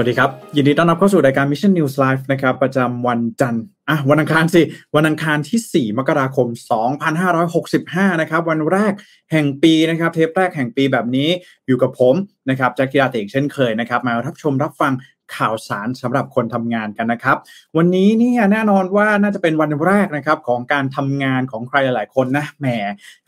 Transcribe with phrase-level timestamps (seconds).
[0.00, 4.62] สวัสดีครับ ยินดีต้อนรับเข้าสู่รายการ Mission News Live นะครับ ประจำวันจันทร์อะวันอังคารสิ
[4.96, 6.46] วันอังคารที่ 4 มกราคม
[7.34, 8.92] 2565 นะครับ วันแรก
[9.32, 11.28] แห่งปีนะครับ เทปแรกแห่งปีแบบนี้
[11.66, 12.14] อยู่กับผม
[12.50, 14.92] นะครับแจ็คกีราเตกเช่นเคยนะครับ มารับชมรับฟัง
[15.36, 17.36] ข่าวสารสำหรับคนทำงานกันนะครับ
[17.76, 22.66] วันนี้เนี่ยแน่นอนว่าน่าจะเป็นวันแรกนะครับของการทำงานของใครหลายๆคนนะแหม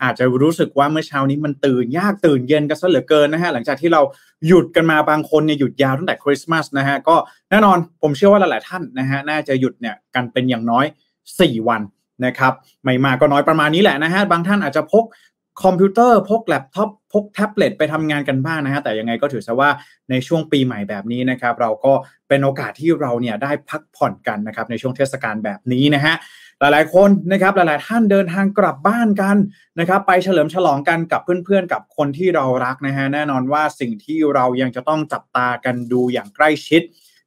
[0.03, 4.01] อาจจะรู้สึกว่าเมื่อเช้านี้มันตื่นยากตื่นเย็นกันซะเหลือเกินนะฮะหลังจากที่เรา
[4.47, 7.15] หยุดกันมาบางคนเนี่ยหยุดยาวตั้งแต่คริสต์มาสนะฮะก็
[7.49, 10.85] แน่นอนผมเชื่อว่าหลายๆท่านนะฮะน่าจะหยุดเนี่ยกันเป็นอย่างน้อย
[11.27, 11.81] 4 วัน
[12.25, 15.03] นะครับไม่มากก็น้อยประมาณนี้แหละนะฮะบางท่านอาจจะพก
[15.61, 19.69] คอมพิวเตอร์พกแล็ปท็อปพกแท็บเล็ตไปทำงานกันบ้างนะฮะแต่ยังไงก็ถือซะว่า
[20.09, 21.93] ในช่วงปีใหม่แบบนี้นะครับเราก็
[22.27, 26.15] เป็นโอกาสที่เราเนี่ยได้พักผ่อนกันนะครับในช่วงเทศกาลแบบนี้นะฮะ
[26.59, 29.37] หลายๆคนนะครับหลายๆท่านเดินทางกลับบ้านกัน
[29.79, 36.81] นะครับไปเฉลิมฉลองกันกับเพื่อนๆ กับคนที่เรารักนะฮะแน่นอนว่าสิ่งที่เรายังจะต้องจับตากันดูอย่างใกล้ชิด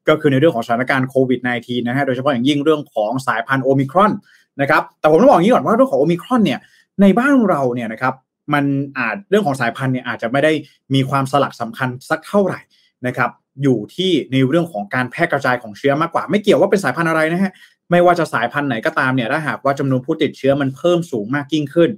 [0.08, 4.12] ก็คือในเรื่องของสถานการณ์โควิด -19 นะฮะโดยเฉพาะอย่างยิ่งเรื่องของสายพันธุ์โอมิครอน
[4.60, 6.60] นะครับแต่ผมต้องบอกอย่างนี้ก่อนว่าเรื่องของโอมิครอนเนี่ย
[7.00, 8.14] ในบ้านเราเนี่ยนะครับ
[8.54, 8.64] มัน
[8.98, 10.52] อาจเรื่องของสายพันธุ์เนี่ยอาจจะไม่ได้
[10.94, 12.60] มีความสลักสำคัญสักเท่าไหร่
[13.06, 13.30] นะครับ
[13.62, 17.52] อยู่ที่ในเรื่องของการแพร่กระจายของเชื้อมากกว่า ไม่เกี่ยวว่าเป็นสายพันธุ์อะไรนะฮะ
[17.90, 21.90] ไม่ว่าจะสายพันธุ์ไหนก็ตามเนี่ยถ้าหากว่าจำนวนผู้ติดเชื้อมันเพิ่มสูงมากยิ่งขึ้น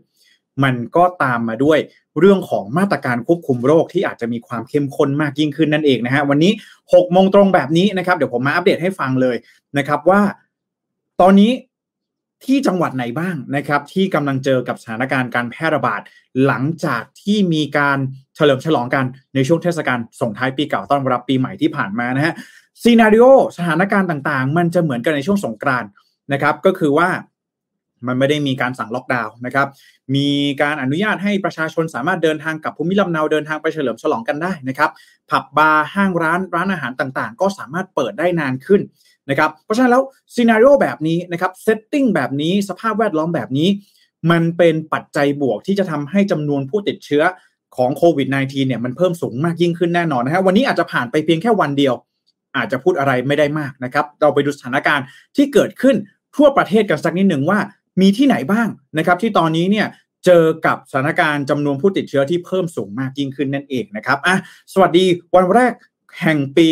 [0.64, 1.78] มันก็ตามมาด้วย
[2.18, 6.52] เรื่องของมาตรการควบคุมโรคที่อาจจะมีความเข้มข้นมากยิ่งขึ้นนั่นเองนะฮะวันนี้
[6.84, 9.36] 6โมงตรงแบบนี้นะครับเดี๋ยวผมมาอัปเดตให้ฟังเลย
[9.78, 10.20] นะครับว่า
[11.20, 11.50] ตอนนี้
[12.44, 16.00] ที่จังหวัดไหนบ้างนะครับที่กำลังเจอกับสถานการณ์การแพร่ระบาด
[16.46, 17.98] หลังจากที่มีการ
[18.36, 22.34] เฉลิมฉลองกันในช่วงเทศกาลส่งท้ายปีเก่าต้อนรับปีใหม่ที่ผ่านมานะฮะ
[22.82, 25.90] ซีนารีโอสถานการณ์ต่างๆ มันจะเหมือนกันในช่วงสงกรานต์
[26.32, 27.08] นะครับ ก็คือว่า
[28.06, 29.68] มันไม่ได้มีการสั่งล็อกดาวน์นะครับ
[30.14, 30.28] มี
[30.62, 34.90] การอนุญาตให้ประชาชนสามารถเดินทางกับภูมิลำเนาเดินทางไปเฉลิมฉลองกันได้นะครับ
[35.30, 38.80] ผับบาร์ห้างร้านร้านอาหารต่างๆ ก็สามารถเปิดได้นานขึ้น
[39.30, 40.02] นะครับเพราะฉะนั้นแล้ว
[40.34, 43.68] scenario แบบนี้นะครับ setting แบบนี้สภาพแวดล้อมแบบนี้
[44.30, 47.22] มันเป็นปัจจัยบวกที่จะทำให้จำนวนผู้ติดเชื้อ
[47.76, 51.94] ของโควิด -19 เนี่ยมันเพิ่มสูงมากยิ่งขึ้นแน่นอนนะฮะวันนี้อาจจะผ่านไปเพียงแค่วันเดียว
[52.56, 55.04] อาจจะพูดอะไรไม่ได้มากนะครับ เราไปดูสถานการณ์
[55.36, 55.96] ที่เกิดขึ้น
[56.36, 57.58] ทั่วประเทศกันสักนิดหนึ่งว่า
[58.00, 58.68] มีที่ไหนบ้าง
[58.98, 59.86] นะครับ ที่ตอนนี้เนี่ย
[60.26, 64.36] เจอกับสถานการณ์จำนวนผู้ติดเชื้อที่เพิ่มสูงมากยิ่งขึ้นนั่นเองนะครับอะ
[64.72, 65.72] สวัสดีวันแรก
[66.22, 66.68] แห่งปี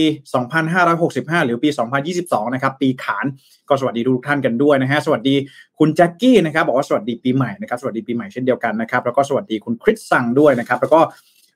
[0.73, 1.69] 2565 หรือปี
[2.13, 3.27] 2022 นะครับ ปีขาน
[3.69, 5.35] ก็สวัสดีทุกท่านกันด้วยนะฮะ สวัสดี
[5.79, 11.01] คุณแจ็คกี้นะครับ บอกว่าสวัสดีปีใหม่นะครับ สวัสดีปีใหม่เช่นเดียวกันนะครับ แล้วก็สวัสดีคุณคริสซังด้วยนะครับ แล้วก็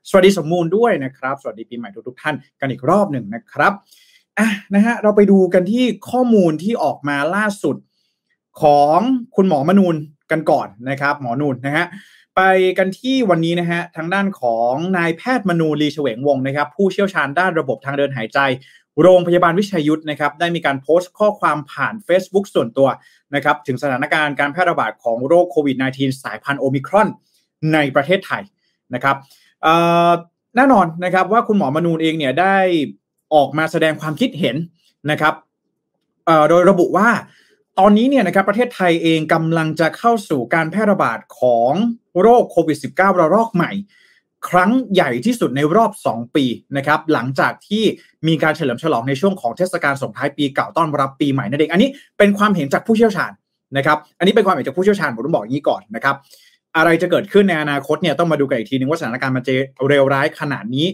[0.09, 3.73] สวัสดีสมมูลด้วยนะครับ สวัสดีปีใหม่ทุกๆท่านกันอีกรอบหนึ่งนะครับ
[4.39, 7.77] อะนะฮะ เราไปดูกันที่ข้อมูลที่ออกมาล่าสุด
[8.63, 8.99] ของ
[9.37, 9.97] คุณหมอมนูน
[10.31, 11.87] กันก่อนนะครับ หมอนูนนะฮะ
[12.37, 12.41] ไป
[12.79, 18.39] กันที่วันนี้นะฮะทางด้านของนายแพทย์มนูลีเฉวงวงนะครับ ผู้เชี่ยวชาญด้านระบบทางเดินหายใจ
[19.03, 22.89] โรงพยาบาลวิชัยยุทธนะครับได้มีการโพสต์ข้อความผ่าน Facebook ส่วนตัว
[23.35, 27.09] นะครับถึงสถานการณ์การแพร่ระบาดของโรคโควิด -19 สายพันธุ์โอมิครอน
[27.75, 28.43] ในประเทศไทย
[28.95, 29.17] นะครับ
[30.57, 32.57] แน่นอนนะครับว่าคุณหมอมนูนเองเนี่ยได้
[33.35, 34.57] ออกมาแสดงความคิดเห็น
[35.11, 35.35] นะครับ
[36.49, 37.09] โดยระบุว่า
[37.79, 41.73] ตอนนี้เนี่ยนะครับประเทศไทยเองกำลังจะเข้าสู่การแพร่ระบาดของ
[42.21, 43.73] โรคโควิด -19 ระลอกใหม่
[44.49, 46.45] ครั้งใหญ่ที่สุดในรอบ 2 ปี
[46.77, 47.85] นะครับหลังจากที่
[48.27, 51.89] มีการเฉลิมฉลองในช่วงของเทศกาลส่งท้ายปีเก่าต้อนรับปีใหม่นั่นเองอันนี้
[52.19, 53.33] เป็นความเห็นจากผู้เชี่ยวชาญ
[53.77, 56.17] นะครับอันนี้เป็นความเห็นจากผู้เชี่ยวชาญผมต้องบอกอย่างนี้ก่อนนะครับ
[56.77, 59.53] อะไรจะเกิดขึ้นในอนาคตเนี่ยต้องมาดูกันอีกทีนึงว่าสถานการณ์มันจะ
[59.89, 60.87] เร็วร้ายขนาดนี้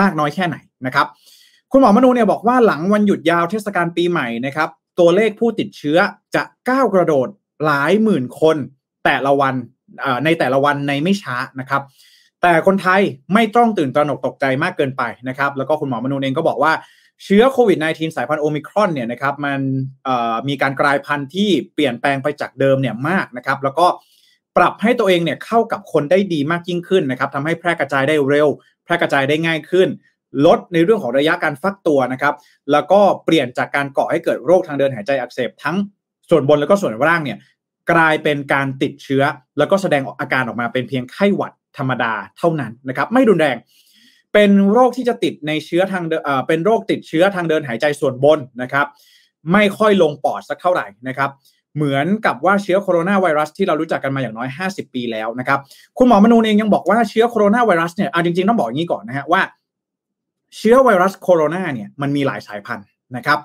[0.00, 0.56] มากน้อยแค่ไหน
[0.86, 1.06] นะครับ
[1.72, 4.68] คุณหมอมนูเนี่ยบอกว่าหลังวันหยุดยาวเทศกาลปีใหม่นะครับ
[5.00, 5.98] ตัวเลขผู้ติดเชื้อ
[6.34, 7.28] จะก้าวกระโดด
[7.64, 8.56] หลายหมื่นคน
[9.04, 9.54] แต่ละวัน
[10.24, 11.82] ในแต่ละวันในไม่ช้านะครับ
[12.42, 13.00] แต่คนไทย
[13.34, 16.72] ไม่ต้องตื่นตระหนกตกใจมากเกินไปนะครับ แล้วก็คุณหมอมนูนเองก็บอกว่า
[17.24, 19.60] เชื้อโควิด -19 สายพันธุ์โอมิครอนเนี่ยนะครับมัน
[20.48, 23.86] มีการกลายพันธุ์ที่เปลี่ยนแปลงไปจากเดิมเนี่ยมากนะครับ แล้วก็
[24.56, 28.48] ปรับให้ตัวเองเนี่ยเข้ากับคนได้ดีมากยิ่งขึ้นนะครับทำให้แพร่กระจายได้เร็ว
[28.84, 29.88] แพร่กระจายได้ง่ายขึ้น
[30.46, 32.34] ลดในเรื่องของระยะการฟักตัวนะครับ
[32.72, 35.76] แล้วก็เปลี่ยนจากการก่อให้เกิดโรคทางเดินหายใจอักเสบทั้ง
[36.30, 37.38] ส่วนบนแล้วก็ส่วนล่างเนี่ย
[37.92, 39.22] กลายเป็นการติดเชื้อ
[39.58, 43.56] แล้วก็แสดงอาการออกมาเป็นเพียงไข้หวัดธรรมดาเท่านั้นนะครับ ไม่รุนแรง
[44.32, 48.86] เป็นโรคที่จะติดในเชื้อทางเอ่อเป็นโรคติดเชื้อทางเดินหายใจส่วนบนนะครับ
[49.52, 51.30] ไม่ค่อยลงปอดสักเท่าไหร่นะครับ
[51.76, 55.58] เหมือนกับว่าเชื้อโคโรนาไวรัสที่เรารู้จักกันมาอย่างน้อย 50 ปีแล้วนะครับ
[55.98, 59.40] คุณหมอมนูนเองยังบอกว่าเชื้อโคโรนาไวรัสเนี่ยอ่าจริงๆต้องบอกอย่างนี้ก่อนนะฮะว่า
[60.56, 63.38] เชื้อไวรัสโคโรนาเนี่ยมันมีหลายสายพันธุ์นะครับ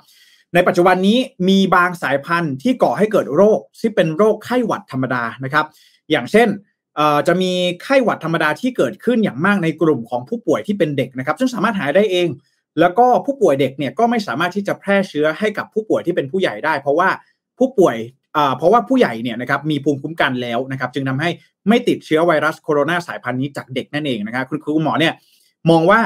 [0.53, 1.17] ในปัจจุบันนี้
[1.49, 5.65] มีบางสายพันธุ์ที่ก่อให้เกิดโรคที่เป็นโรคไข้หวัดธรรมดานะครับ
[6.11, 6.47] อย่างเช่น
[7.27, 7.51] จะมี
[7.83, 12.27] ไข้หวัดธรรมดาที่เกิดขึ้นอย่างมากในกลุ่มของผู้ป่วยที่เป็นเด็กนะครับ ซึ่งสามารถหายได้เอง
[12.79, 17.09] แล้วก็ผู้ป่วยเด็กเนี่ยก็ไม่สามารถที่จะแพร่เชื้อให้กับผู้ป่วยที่เป็นผู้ใหญ่ได้ เพราะว่า
[17.57, 17.95] ผู้ป่วย
[18.57, 21.29] เพราะว่าผู้ใหญ่เนี่ยนะครับมีภูมิคุ้มกันแล้วนะครับ จึงทำให้
[21.69, 25.13] ไม่ติดเชื้อไวรัสโคโรนาสายพันธุ์นี้จากเด็กนั่นเองนะครับคุณครูหมอเนี่ย
[25.69, 25.99] มองว่า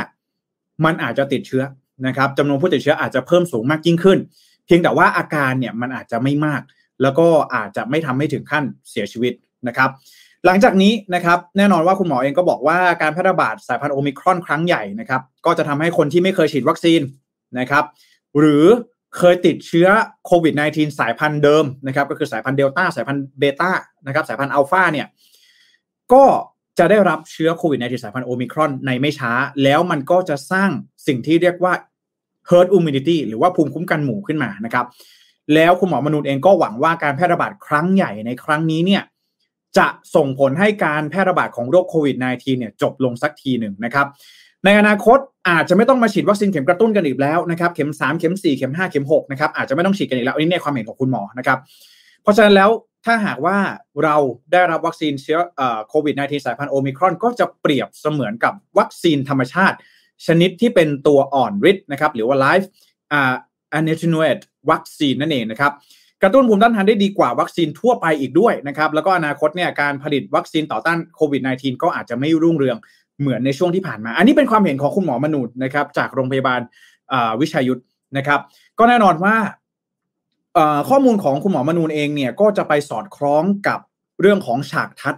[0.85, 1.63] มันอาจจะติดเชื้อ
[2.07, 4.19] นะครับจำนวนผู้ติดเชื้ออาจจะเพิ่มสูงมากยิ่งขึ้น
[4.65, 6.61] เพียงแต่ว่าอาการเนี่ยมันอาจจะไม่มาก
[7.01, 9.33] แล้วก็อาจจะไม่ทำให้ถึงขั้นเสียชีวิต
[9.67, 9.89] นะครับ
[10.45, 17.01] หลังจากนี้นะครับแน่นอนว่าคุณหมอเองก็บอกว่าการแพร่ระบาดสายพันธุ์โอมิครอนครั้งใหญ่นะครับก็จะทำให้คนที่ไม่เคยฉีดวัคซีน
[17.59, 17.83] นะครับ
[18.39, 18.65] หรือ
[19.17, 19.87] เคยติดเชื้อ
[20.25, 23.71] โควิด -19 สายพันธุ์เดิมนะครับก็คือสายพันธุ์เดลต้าสายพันธุ์เบต้า
[24.07, 25.07] นะครับสายพันธุ์อัลฟาเนี่ย
[26.13, 26.23] ก็
[26.79, 29.31] จะได้รับเชื้อโควิด -19 สายพันธุ์โอมิครอนในไม่ช้า
[29.63, 30.69] แล้วมันก็จะสร้าง
[31.07, 31.73] สิ่งที่เรียกว่า
[32.49, 34.85] herd immunity หรือว่าภูมิคุ้มกันหมู่ขึ้นมานะครับ
[35.53, 39.03] แล้วคุณหมอมนุษย์เองก็หวังว่าการแพร่ระบาดครั้งใหญ่ในครั้งนี้เนี่ย
[39.77, 44.07] จะส่งผลให้การแพร่ระบาดของโรคโควิด -19 เนี่ยจบลงสักทีหนึ่งนะครับ
[44.65, 45.17] ในอนาคต
[45.49, 51.59] อาจจะไม่ต้องมาฉีดวัคซีนเข็มกระตุ้นกันอีกแล้วนะครับเข็ม 3 เข็ม 4 เข็ม 5 เข็ม 6 นะครับอาจจะไม่ต้องฉีดกันอีกแล้วอันนี้ในความเห็นของคุณหมอนะครับ
[52.21, 52.69] เพราะฉะนั้นแล้ว
[53.05, 53.57] ถ้าหากว่า
[54.03, 54.15] เรา
[54.51, 55.39] ได้รับวัคซีนเชื้อ
[55.89, 59.77] โควิด -19 สายพันธุ์โอมิครอนก็จะเปรียบเสมือนกับวัคซีนธรรมชาติ
[60.27, 62.65] ชนิดที่เป็นตัวอ่อนฤทธิ์นะครับหรือว่า live
[63.17, 63.35] uh,
[63.77, 65.71] attenuate วัคซีนนั่นเองนะครับ
[66.21, 72.77] กระตุ้นภูมิต้านทานได้ดีกว่าวัคซีนทั่วไปอีกด้วยนะครับแล้วก็อนาคตเนี่ยการผลิตวัคซีนต่อต้านโควิด -19 ก็อาจจะไม่รุ่งเรือง
[73.19, 76.59] เหมือนในช่วงที่ผ่านมา อันนี้เป็นความเห็นของคุณหมอมนูนนะครับจากโรงพยาบาล
[77.41, 77.81] วิชัยยุทธ
[78.17, 78.39] นะครับ
[78.79, 79.35] ก็แน่นอนว่า
[80.89, 83.79] ข้อมูลของคุณหมอมนูนเองเนี่ยก็จะไปสอดคล้องกับ
[84.21, 85.15] เรื่องของฉากทัด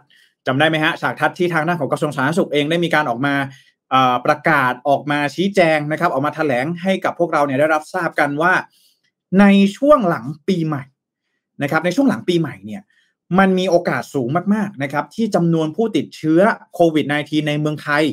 [0.48, 3.36] จำได้ไหมฮะฉากทัดที่ทางด้านของกระทรวงสาธารณสุขเองได้มีการออกมา
[4.26, 8.54] ประกาศออกมาชี้แจงนะครับ ออกมาแถลงให้กับพวกเราเนี่ยได้รับทราบกันว่า
[9.40, 9.46] ใน
[9.78, 10.84] ช่วงหลังปีใหม่
[11.64, 12.82] นะครับ ในช่วงหลังปีใหม่เนี่ย
[13.40, 16.42] มันมีโอกาสสูงมากๆนะครับ ที่จำนวนผู้ติดเชื้อ
[16.76, 18.04] โควิด -19 ในเมืองไทย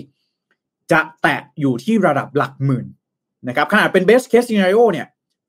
[0.92, 2.86] จะแตะอยู่ที่ระดับหลักหมื่น
[3.48, 5.06] นะครับขนาดเป็น best case scenario เนี่ย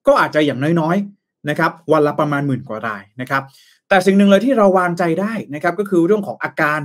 [0.08, 3.44] ก็อาจจะอย่างน้อยๆ นะครับวันละประมาณหมื่นกว่ารายนะครับ
[3.90, 6.82] แต่สิ่งหนึ่งเลยที่เราวางใจได้นะครับก็คือเรื่องของอาการ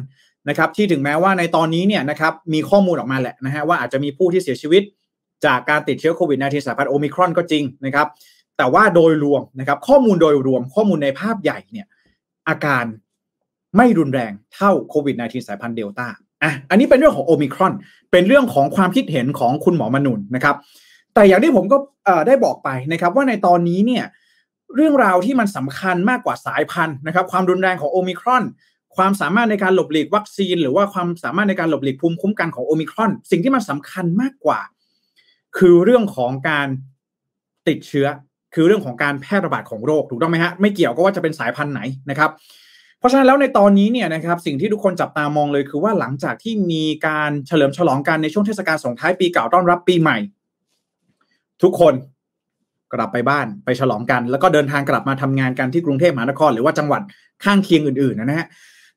[0.49, 4.83] นะครับที่ถึงแม้ว่าในตอนนี้เนี่ยนะครับมีข้อมูลออกมาแหละนะฮะว่าอาจจะมีผู้ที่เสียชีวิต
[5.47, 8.07] จากการติดเชื้อโควิด -19 สายพันธุ์โอมิครอนก็จริงนะครับ
[8.57, 11.87] แต่ว่าโดยรวมนะครับข้อมูลโดยรวมข้อมูลในภาพใหญ่เนี่ย
[12.49, 12.85] อาการ
[13.77, 16.07] ไม่รุนแรงเท่าโควิด -19 สายพันธุ์เดลต้า
[16.43, 17.73] อะอันนี้เป็นเรื่องของโอมิครอน
[18.13, 20.57] เป็นเรื่องของความคิดเห็นของคุณหมอมนุนนะครับ
[21.15, 21.77] แต่อย่างที่ผมก็
[22.27, 24.05] ได้บอกไปนะครับว่าในตอนนี้เนี่ย
[24.75, 28.45] เรื่องราวที่มันสำคัญมากกว่าสายพันธุ์นะครับ ความรุนแรงของโอมิครอน
[28.97, 34.61] ความสามารถในการหลบหลีกวัคซีน หรือว่าความสามารถในการหลบหลีกภูมิคุ้มกันของโอมิครอน สิ่งที่มันสำคัญมากกว่า
[35.59, 36.69] คือเรื่องของการ
[37.69, 38.07] ติดเชื้อ
[38.55, 41.81] คือเรื่องของการแพร่ระบาดของโรคถูกต้องไหมฮะไม่เกี่ยวก็ว่าจะเป็นสายพันธุ์ไหน
[42.11, 42.31] นะครับ
[42.99, 50.19] เพราะฉะนั้นแล้วในตอนนี้เนี่ยนะครับสิ่งที่ทุกคนจับตามองเลยคือว่าหลังจากที่มีการเฉลิมฉลองกันในช่วงเทศกาลส่งท้ายปีเก่าต้อนรับปีใหม่
[51.63, 51.95] ทุกคน
[52.93, 57.03] กลับไปบ้านไปฉลองกัน แล้วก็เดินทางกลับมาทำงานกันที่กรุงเทพมหานคร หรือว่าจังหวัด
[57.45, 58.47] ข้างเคียงอื่นๆนะฮะ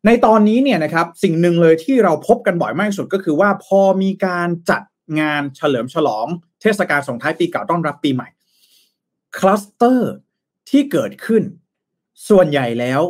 [0.05, 4.81] ในตอนนี้เนี่ยนะครับสิ่งหนึ่งเลยที่เราพบกันบ่อยมากที่สุดก็คือว่าพอมีการจัด
[5.19, 6.27] งานเฉลิมฉลอง
[6.61, 8.27] เทศกาลส่งท้ายปีเก่าต้อนรับปีใหม่
[9.37, 10.11] คลัสเตอร์
[10.69, 11.43] ที่เกิดขึ้น
[12.29, 13.01] ส่วนใหญ่แล้ว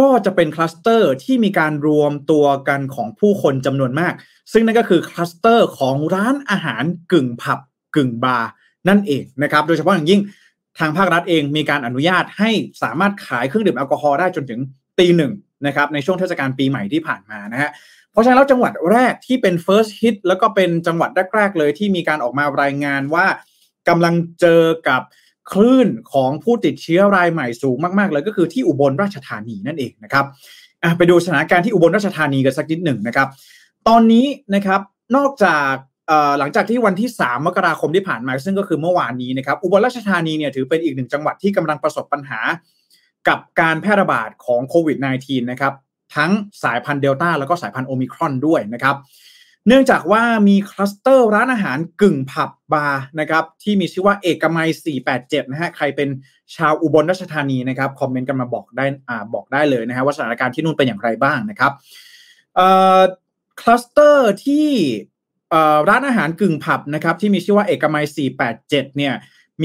[0.00, 4.14] ก็จะเป็นคลัสเตอร์ที่มีการรวมตัวกันของผู้คนจำนวนมาก
[4.52, 7.58] ซึ่งนั่นก็คือคลัสเตอร์ของร้านอาหารกึ่งผับ
[7.96, 8.50] กึ่งบาร์
[8.88, 10.20] นั่นเองนะครับ โดยเฉพาะอย่างยิ่ง
[10.78, 12.50] ทางภาครัฐเองมีการอนุญาตให้
[12.82, 14.60] สามารถขายเครื่องดื่มแอลกอฮอล์ได้จนถึง
[14.98, 15.32] ตีหนึ่ง
[15.66, 17.70] นะครับในช่วงเทศกาลปีใหม่ที่ผ่านมานะฮะ
[18.12, 23.26] เพราะฉะนั้นแล้วจังหวัดแรกที่เป็น first hit แล้วก็เป็นจังหวัดแรกๆเลยที่มีการออกมารายงานว่า
[23.88, 25.02] กำลังเจอกับ
[25.52, 30.24] คลื่นของผู้ติดเชื้อรายใหม่สูงมากๆเลยก็คือที่อุบลราชธานีนั่นเองนะครับ
[30.98, 33.28] ไปดูสถานการณ์ที่อุบลราชธานีกันสักนิดหนึ่งนะครับ
[33.88, 34.80] ตอนนี้นะครับ
[35.16, 35.72] นอกจาก
[36.38, 42.40] หลังจากที่วันที่ 3 มกราคมที่ผ่านมาซึ่งก็คือเมื่อวานนี้นะครับอุบลราชธานีเนี่ยถือเป็นอีกหนึ่งจังหวัดที่กำลังประสบปัญหา
[43.28, 45.74] กับการแพร่ระบาดของโควิด -19 นะครับ
[46.16, 46.30] ทั้ง
[46.62, 48.96] สายพันธุ์เดลต้าแล้วก็สายพันธุ์โอมิครอนด้วยนะครับ
[49.66, 54.68] เนื่องจากว่ามีคลัสเตอร์ร้านอาหารกึ่งผับบาร์นะครับที่มีชื่อว่าเอกมัย
[55.10, 56.08] 487 นะฮะใครเป็น
[56.56, 61.72] ชาวอุบลราชธานีนะครับคอมเมนต์กันมาบอกได้อ่าบอกได้เลยนะฮะว่าสถานการณ์ที่นู่นเป็นอย่างไรบ้างนะครับ
[63.60, 64.68] คลัสเตอร์ที่
[65.88, 68.04] ร้านอาหารกึ่งผับนะครับที่มีชื่อว่าเอกมัย
[68.50, 69.14] 487 เนี่ย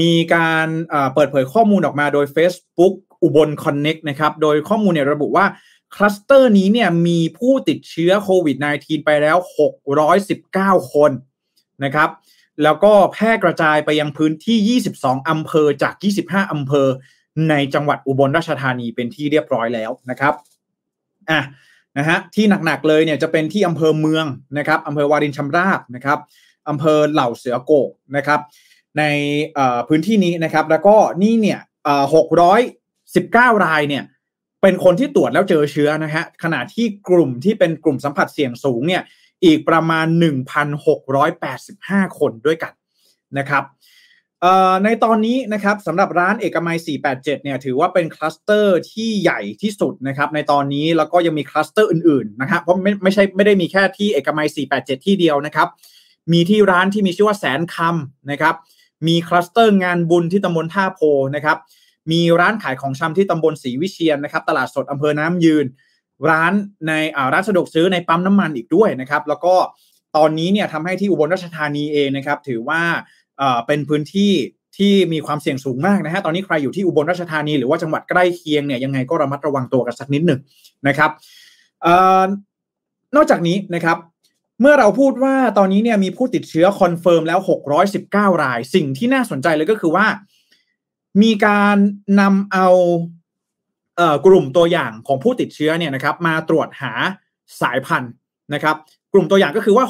[0.00, 0.68] มีการ
[1.14, 5.46] เปิดเผยข้อมูลออกมาโดย Facebook อุบลคอนเน็กนะครับ โดยข้อมูลเนี่ยระบุว่า
[5.94, 9.36] คลัสเตอร์นี้เนี่ยมีผู้ติดเชื้อโควิด -19 ไปแล้ว
[10.14, 11.10] 619 คน
[11.84, 12.10] นะครับ
[12.62, 16.88] แล้วก็แพร่กระจายไปยังพื้นที่ 22 อำเภอจาก 25 อำเภอ
[17.50, 20.34] ในจังหวัดอุบลราชธานีเป็นที่เรียบร้อยแล้วนะครับ
[21.30, 21.40] อะ
[21.98, 24.26] นะฮะที่หนักๆเลยเนี่ยจะเป็นที่อำเภอเมือง
[24.58, 26.18] นะครับอำเภอวารินชำราบนะครับ
[26.68, 28.40] อำเภอเหล่าเสือโก้กนะครับ
[28.98, 29.02] ใน
[29.88, 31.60] พื้นที่นี้นะครับ แล้วก็นี่เนี่ย
[32.14, 32.60] หกร้อย
[33.14, 34.04] สิบเก้ารายเนี่ย
[34.62, 39.02] เป็นคนที่ตรวจแล้วเจอเชื้อนะฮะขณะที่กลุ่มที่เป็นกลุ่มสัมผัสเสี่ยงสูงเนี่ย
[39.44, 40.06] อีกประมาณ
[40.92, 42.72] 1,685 คนด้วยกัน
[43.38, 43.64] นะครับ
[44.84, 55.68] ในตอนนี้นะครับสำหรับร้านเอกมัย 487 เนี่ยถือว่าเป็นคลัสเตอร์ที่ใหญ่ที่สุดนะครับในตอนนี้แล้วก็ยังมีคลัสเตอร์อื่นๆนะครับเพราะไม่ไม่ใช่ไม่ได้มีแค่ที่เอกมัย 487 ที่เดียวนะครับ
[56.32, 58.54] มีที่ร้านที่มีชื่อว่าแสนคำนะครับ
[59.08, 61.00] มีคลัสเตอร์งานบุญที่ตำบลท่าโพ
[61.36, 61.58] นะครับ
[62.12, 65.66] มีร้านขายของชำที่ตำบลศรีวิเชียนนะครับ ตลาดสดอำเภอน้ำยืน
[66.30, 66.52] ร้าน
[66.86, 66.92] ใน
[67.32, 69.54] ร้านสะดวกซื้อในปั๊มน้ำมันอีกด้วยนะครับ แล้วก็
[70.16, 72.82] ตอนนี้เนี่ยทำให้ที่อุบลราชธานีเองนะครับ ถือว่า
[73.66, 74.32] เป็นพื้นที่
[74.76, 80.40] ที่มีความเสี่ยงสูงมากนะฮะตอนนี้ใครอยู่ที่อุบลราชธานีหรือว่าจังหวัดใกล้เคียงเนี่ยยังไงก็ระมัดระวังตัวกันสักนิดหนึ่ง
[80.88, 81.10] นะครับ
[83.16, 83.96] นอกจากนี้นะครับ
[84.60, 87.40] เมื่อเราพูดว่าตอนนี้เนี่ยมีผู้ติดเชื้อ confirm แล้ว
[87.90, 90.06] 619 ราย สิ่งที่น่าสนใจเลยก็คือว่า
[91.22, 91.76] มีการ
[92.20, 92.68] นำเอา
[93.96, 96.92] เอ่อกลุ่มตัวอย่างของผู้ติดเชื้อเนี่ยนะครับ มาตรวจหา
[97.60, 98.12] สายพันธุ์
[98.54, 98.76] นะครับ
[99.12, 99.86] กลุ่มตัวอย่างก็คือว่า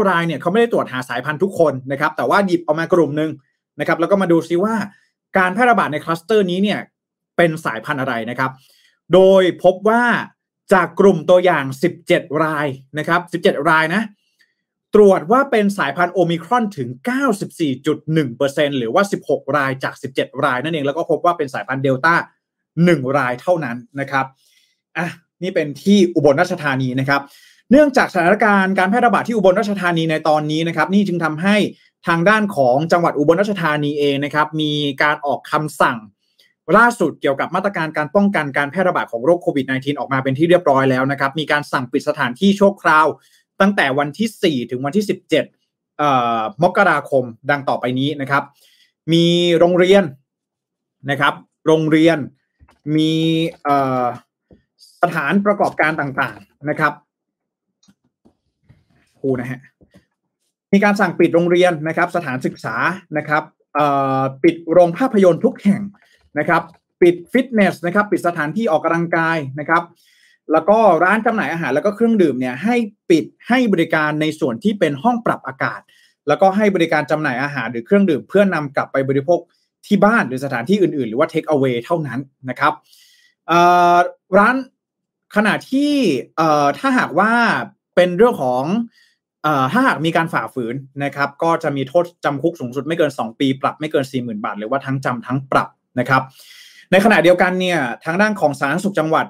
[0.00, 3.30] 619 รายเนี่ยเขาไม่ได้ตรวจหาสายพันธุ์ทุกคนนะครับแต่ว่าหยิบออกมากลุ่มหนึ่ง
[3.80, 4.74] นะครับแล้วก็มาดูซิว่า
[5.38, 6.78] การแพร่ระบาดในคลัสเตอร์นี้เนี่ย
[7.36, 8.50] เป็นสายพันธุ์อะไรนะครับ
[9.14, 10.02] โดยพบว่า
[10.72, 11.64] จากกลุ่มตัวอย่าง
[12.04, 12.66] 17 ราย
[12.98, 14.02] นะครับ 17 รายนะ
[14.94, 16.88] ตรวจว่าเป็นสายพันธุ์โอมิครอนถึง
[17.84, 22.14] 94.1%หรือว่า 16 รายจาก 17 รายนั่นเอง แล้วก็พบว่าเป็นสายพันธุ์เดลต้า
[22.66, 24.26] 1 รายเท่านั้นนะครับ
[24.96, 25.08] อะ
[25.42, 27.20] นี่เป็นที่อุบลราชธานีนะครับ
[27.70, 31.56] เนื่องจากสถานการณ์การแพร่ระบาดที่อุบลราชธานีในตอนนี้นะครับ นี่จึงทำให้
[32.06, 34.72] ทางด้านของจังหวัดอุบลราชธานีเองนะครับ มี
[35.02, 35.98] การออกคำสั่ง
[36.76, 43.06] ล่าสุดเกี่ยวกับมาตรการการป้องกันการแพร่ระบาดของโรคโควิด -19 ออกมาเป็นที่เรียบร้อยแล้วนะครับ มีการสั่งปิดสถานที่ชั่วคราว
[43.60, 45.04] ตั้งแต่วันที่ 4 ถึงวันที่
[45.82, 48.42] 17 มกราคมดังต่อไปนี้นะครับ
[49.12, 49.26] มี
[49.58, 50.04] โรงเรียน
[51.10, 51.34] นะครับ
[51.66, 52.18] โรงเรียน
[52.96, 53.12] มี
[55.02, 56.92] สถานประกอบการต่างๆนะครับ
[59.20, 59.60] ครูนะฮะ
[60.72, 62.76] มีการสั่งปิดโรงเรียนนะครับ สถานศึกษา
[63.18, 63.42] นะครับ
[64.44, 65.82] ปิดโรงภาพยนตร์ทุกแห่ง
[66.38, 66.62] นะครับ
[67.02, 69.82] ปิดฟิตเนสนะครับ ปิดสถานที่ออกกำลังกายนะครับ
[70.52, 72.76] แล้วก็ร้านจำหน่ายอาหารแล้วก็เครื่องดื่มเนี่ยให้
[73.10, 75.80] ปิดให้บริการในส่วนที่เป็นห้องปรับอากาศ
[76.28, 79.40] แล้วก็ให้บริการจำหน่ายอาหารหรือเครื่องดื่ม เพื่อนำกลับไปบริโภค
[79.86, 82.72] ที่บ้านหรือสถานที่อื่นๆ หรือว่าเทคเอาไว้เท่านั้นนะครับ
[84.38, 84.56] ร้าน
[85.36, 85.92] ขณะที่
[86.78, 87.32] ถ้าหากว่า
[87.94, 88.64] เป็นเรื่องของ
[89.72, 95.68] ถ้าหากมีการฝ่าฝืนนะครับ ก็จะมีโทษจำคุกสูงสุดไม่เกิน 2 ปี ปรับไม่เกิน 40,000 บาท หรือว่าทั้งจำทั้งปรับ
[95.98, 96.22] นะครับ
[96.92, 99.26] ในขณะเดียวกันเนี่ยทางด้านของสาธารณสุขจังหวัด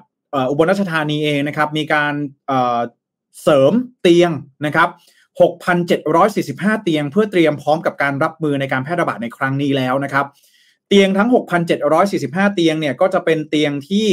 [0.49, 2.13] อุบลราชธานีเองนะครับ มีการ
[3.43, 4.31] เสริมเตียง
[4.65, 4.89] นะครับ
[5.71, 10.25] 6,745 เตียงเพื่อเตรียมพร้อมกับการรับมือในการแพร่ระบาดในครั้งนี้แล้วนะครับ
[10.87, 11.29] เตียงทั้ง
[11.91, 14.07] 6,745 เตียงเนี่ยก็จะเป็นเตียงที่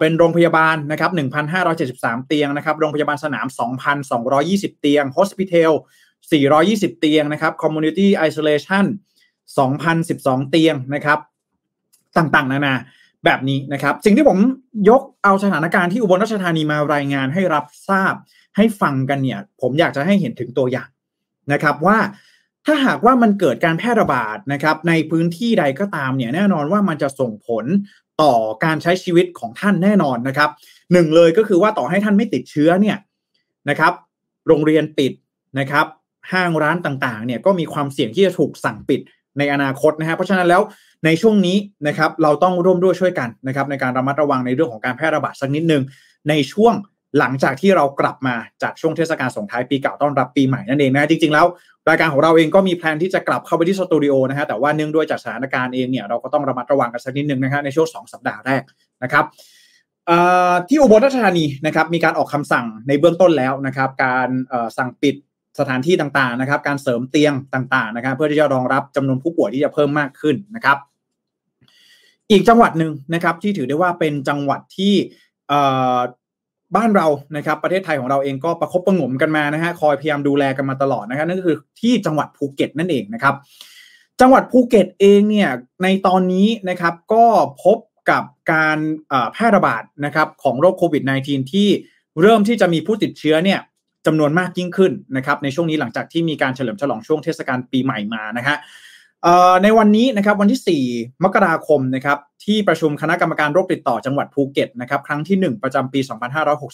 [0.00, 1.10] เป็นโรงพยาบาลนะครับ
[1.68, 3.46] 1,573 เตียงนะครับ โรงพยาบาลสนาม
[4.14, 5.72] 2,220 เตียง Hospital
[6.40, 8.84] 420 เตียงนะครับ Community Isolation
[9.68, 11.18] 2,012 เตียงนะครับ
[12.16, 12.74] ต่างๆ นานา
[13.24, 14.38] แบบนี้นะครับ สิ่งที่ผม
[14.90, 18.14] ยกเอาสถานการณ์ที่อุบลราชธานีมารายงานให้รับทราบ
[18.56, 20.88] ให้ฟังกันเนี่ย ผมอยากจะให้เห็นถึงตัวอย่าง
[21.52, 21.98] นะครับว่า
[22.66, 27.64] ถ้าหากว่ามันเกิดการแพร่ระบาดนะครับในพื้นที่ใดก็ตามเนี่ยแน่นอนว่ามันจะส่งผล
[28.20, 28.32] ต่อ
[28.64, 30.50] การใช้ชีวิตของท่านแน่นอนนะครับ
[30.92, 32.96] หนึ่งเลยก็คือว่าต่อให้ท่านไม่ติดเชื้อเนี่ย
[33.68, 33.92] นะครับ
[34.48, 35.12] โรงเรียนปิด
[35.58, 35.86] นะครับ
[36.32, 39.00] ห้างร้านต่างๆ เนี่ยก็มีความเสี่ยงที่จะถูกสั่งปิด
[39.38, 40.62] ในอนาคตนะฮะเพราะฉะนั้นแล้ว
[41.04, 41.56] ในช่วงนี้
[41.88, 45.82] นะครับเราต้องร่วมด้วยช่วยกันนะครับ ในการระมัดระวังในเรื่องของการแพร่ระบาดสักนิดนึง
[46.28, 46.74] ในช่วง
[47.18, 51.46] หลังจากที่เรากลับมาจากช่วงเทศกาลส่งท้ายปีเก่าต้อนรับปีใหม่นั่นเองนะจริงๆแล้ว
[51.90, 58.62] รายการของเราเองก็มีแพลนที่จะกลับเข้าไปที่สตูดิโอนะฮะแต่ว่าเนื่องด้วยจากสถานการณ์เองเนี่ยเราก็ต้องระมัดระวังกันสักนิดนึงนะฮะในช่วงสองสัปดาห์แรก
[59.02, 59.24] นะครับ
[60.68, 64.28] ที่อุบลราชธานีนะครับมีการออกคำสั่งในเบื้องต้นแล้วนะครับ การ
[64.78, 65.14] สั่งปิด
[65.58, 70.78] สถานที่ต่างๆนะครับ การเสริมเตียงต่างๆนะครับ เพื่อที่จะรองรับจำนวนผู้ป่วยที่จะเพิ่มมากขึ้นนะครับ
[72.30, 74.94] อีกจังหวัดหนึ่งนะครับที่ถือได้ว่าเป็นจังหวัดที่
[76.76, 83.34] บ้านเรานะครับประเทศไทยของเราเองก็ประคบประงมกันมานะฮะคอยพยายามดูแลกันมาตลอดนะครับนั่นก็คือที่จังหวัดภูเก็ตนั่นเองนะครับ
[84.20, 85.50] จังหวัดภูเก็ตเองเนี่ย
[85.82, 87.24] ในตอนนี้นะครับก็
[87.64, 87.78] พบ
[88.10, 88.22] กับ
[88.52, 88.78] การ
[89.32, 91.68] แพร่ระบาดนะครับของโรคโควิด -19 ที่
[92.20, 93.60] เริ่มที่จะมีผู้ติดเชื้อเนี่ย
[94.06, 98.56] จำนวนมากยิ่งขึ้นนะครับในช่วงนี้หลังจากที่มีการเฉลิมฉลองช่วงเทศกาลปีใหม่มานะฮะ
[99.62, 106.00] ในวันนี้นะครับวันที่ 4 มกราคมนะครับที่ประชุมคณะกรรมการโรคติดต่อจังหวัดภูเก็ตนะครับครั้งที่ 1 ประจำปี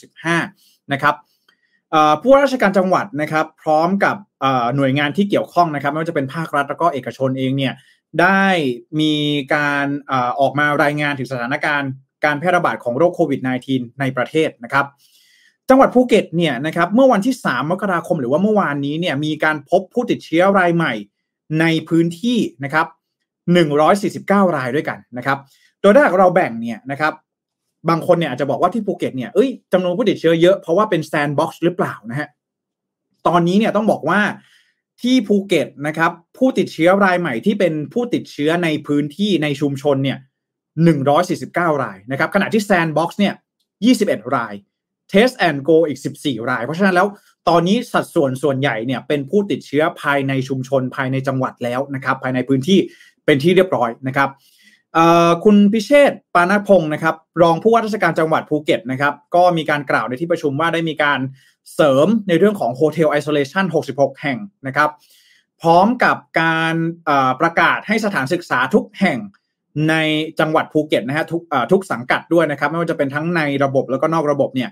[0.08, 1.14] 2565 นะครับ
[2.22, 4.16] ผู้ราชการจังหวัดนะครับพร้อมกับ
[4.76, 7.72] หน่วยงานที่เกี่ยวข้องนะครับไม่ว่าจะเป็นภาครัฐแล้วก็เอกชนเองเนี่ย
[8.20, 8.44] ได้
[9.00, 9.14] มี
[9.54, 9.86] การ
[10.40, 11.90] ออกมารายงานถึงสถานการณ์
[12.24, 14.86] การแพร่ระบาดของโรคโควิด -19 ในประเทศนะครับ
[15.68, 20.92] จังหวัดภูเก็ตเนี่ยนะครับเมื่อวันที่ 3 มกราคมหรือว่าเมื่อวานนี้เนี่ยมีการพบผู้ติดเชื้อรายใหม่
[21.60, 22.86] ในพื้นที่นะครับ
[23.70, 25.38] 149 รายด้วยกันนะครับ
[25.80, 27.12] โดยถ้าเราแบ่งเนี่ยนะครับ
[27.88, 32.28] บางคนเนี่ยอาจจะบอกว่าที่ภูเก็ตเนี่ยเอ้ยจำนวนผู้ติดเชื้อเยอะเพราะว่าเป็นแซนด์บ็อกซ์หรือเปล่านะฮะ
[33.26, 34.20] ตอนนี้เนี่ยต้องบอกว่า
[35.02, 40.18] ที่ภูเก็ตนะครับผู้ติดเชื้อรายใหม่ที่เป็นผู้ติดเชื้อในพื้นที่ในชุมชนเนี่ย
[41.00, 43.34] 149 รายนะครับขณะที่แซนด์บ็อกซ์เนี่ย
[43.84, 44.54] 21 ราย
[45.12, 47.06] Test and Go อีก 14 ราย เพราะฉะนั้นแล้ว
[47.48, 52.78] ตอนนี้สัดส่วนส่วนใหญ่เนี่ยเป็นผู้ติดเชื้อภายในชุมชนภายในจังหวัดแล้วนะครับภายในพื้นที่
[53.24, 54.28] เป็นที่เรียบร้อยนะครับ
[55.44, 61.18] คุณพิเชษฐ์ปาณะพงศ์นะครับรองผู้ว่าราชการจังหวัดภูเก็ตนะครับก็มีการกล่าวในที่ประชุมว่าได้มีการ
[61.74, 64.90] เสริมในเรื่องของ hotel isolation 66 แห่งนะครับ
[65.62, 66.74] พร้อมกับการ
[67.40, 69.18] ประกาศให้สถานศึกษาทุกแห่ง
[69.90, 69.94] ใน
[70.40, 74.70] จังหวัดภูเก็ตนะฮะทุกทุกสังกัดด้วยนะครับ ไม่ว่าจะเป็นทั้งในระบบแล้วก็นอกระบบเนี่ย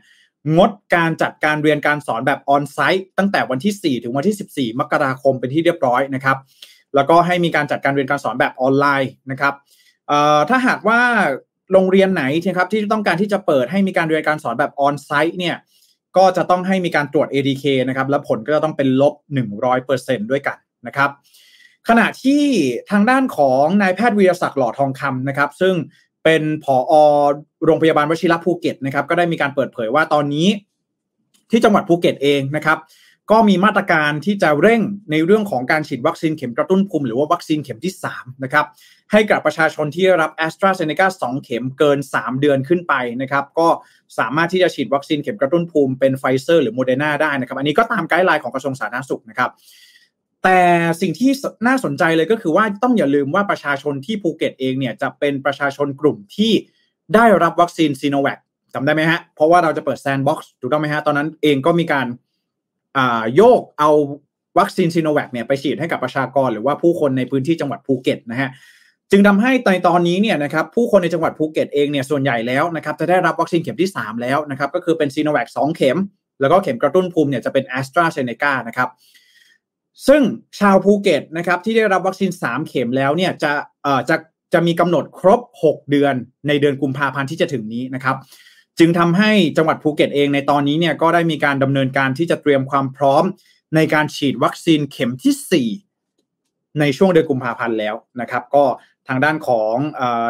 [0.56, 6.36] งดการจัดการเรียนการสอนแบบออนไซต์ตั้งแต่วันที่ 4 ถึงวันที่ 14 มกราคมเป็นที่เรียบร้อยนะครับ
[6.94, 9.54] แล้วก็ให้มีการจัดการเรียนการสอนแบบออนไลน์นะครับ
[10.48, 11.00] ถ้าหากว่า
[11.72, 15.56] โรงเรียนไหนนะครับที่ต้องการที่จะเปิดให้มีการเรียนการสอนแบบออนไซต์เนี่ย
[16.16, 19.14] ก็จะต้องให้มีการตรวจ ADK นะครับและผลก็จะต้องเป็นลบ
[19.72, 21.10] 100%ด้วยกันนะครับ
[21.88, 22.42] ขณะที่
[22.90, 25.74] ทางด้านของนายแพทย์วีรศักดิ์หล่อทองคำนะครับ ซึ่ง
[26.24, 26.94] เป็นผอ
[27.64, 30.48] โรงพยาบาลวชิระภูเก็ตนะครับ ก็ได้มีการเปิดเผยว่าตอนนี้
[31.50, 32.78] ที่จังหวัดภูเก็ตเองนะครับ
[33.30, 34.80] ก็มีมาตรการที่จะเร่ง
[35.10, 38.66] ในเรื่องของการฉีดวัคซีนเข็มกระตุ้นภูมิหรือว่าวัคซีนเข็มที่3นะครับ
[39.12, 43.68] ให้กับประชาชนที่รับแอสตราเซเนกา2เข็มเกิน 3 เดือนขึ้นไปนะครับ ก็
[44.18, 49.50] สามารถที่จะฉีดวัคซีนเข็มกระตุ้นภูมิเป็นไฟเซอร์หรือโมเดอร์นาได้นะครับ อันนี้ก็ตาม guideline ของกระทรวงสาธารณสุขนะครับ
[50.42, 50.60] แต่
[51.00, 51.30] สิ่งที่
[51.66, 56.52] น่าสนใจเลยก็คือว่าต้องอย่าลืมว่าประชาชนที่ภูเก็ตเองเนี่ยจะเป็นประชาชนกลุ่มที่
[57.14, 58.38] ได้รับวัคซีนซีโนแวค
[58.74, 62.06] จำได้ไหมฮะ เพราะว่าเราจะเปิดแซนด์บ็อกซ์ถูกต้องไหมฮะ ตอนนั้นเองก็มีการ
[63.36, 63.90] โยกเอา
[64.58, 68.48] วัคซีนซีโนแวคเนี่ยไปฉีดให้กับประชากรหรือว่าผู้คนในพื้นที่จังหวัดภูเก็ตนะฮะ
[69.10, 75.98] จึงทำให้ในตอนนี้เนี่ยนะครับผู้คนในจังหวัดภูเก็ตเองเนี่ยส่วนใหญ่แล้วนะครับจะได้รับวัคซีนเข็มที่ 3 แล้วนะครับก็คือเป็นซีโนแวคสองเข็ม
[76.40, 78.88] แล้วก็เข็มกระตุ้นภูมิเนี่ยจะเป็นแอสตราเซเนกานะครับ
[80.06, 80.22] ซึ่ง
[80.60, 84.16] ชาวภูเก็ตนะครับที่ได้รับวัคซีน 3 เข็มแล้วเนี่ยจะเอ่อจะ
[84.54, 86.14] จะมีกำหนดครบ 6 เดือน
[86.48, 88.16] ในเดือนกุมภาพันธ์ที่จะถึงนี้นะครับ
[88.78, 93.24] จึงทำให้จังหวัดภูเก็ตเองในตอนนี้เนี่ยก็ได้มีการดำเนินการที่จะเตรียมความพร้อม
[93.74, 95.68] ในการฉีดวัคซีนเข็มที่
[96.30, 98.64] 4 ในช่วงเดือนกุมภาพันธ์แล้วนะครับ ก็
[99.08, 99.74] ทางด้านของ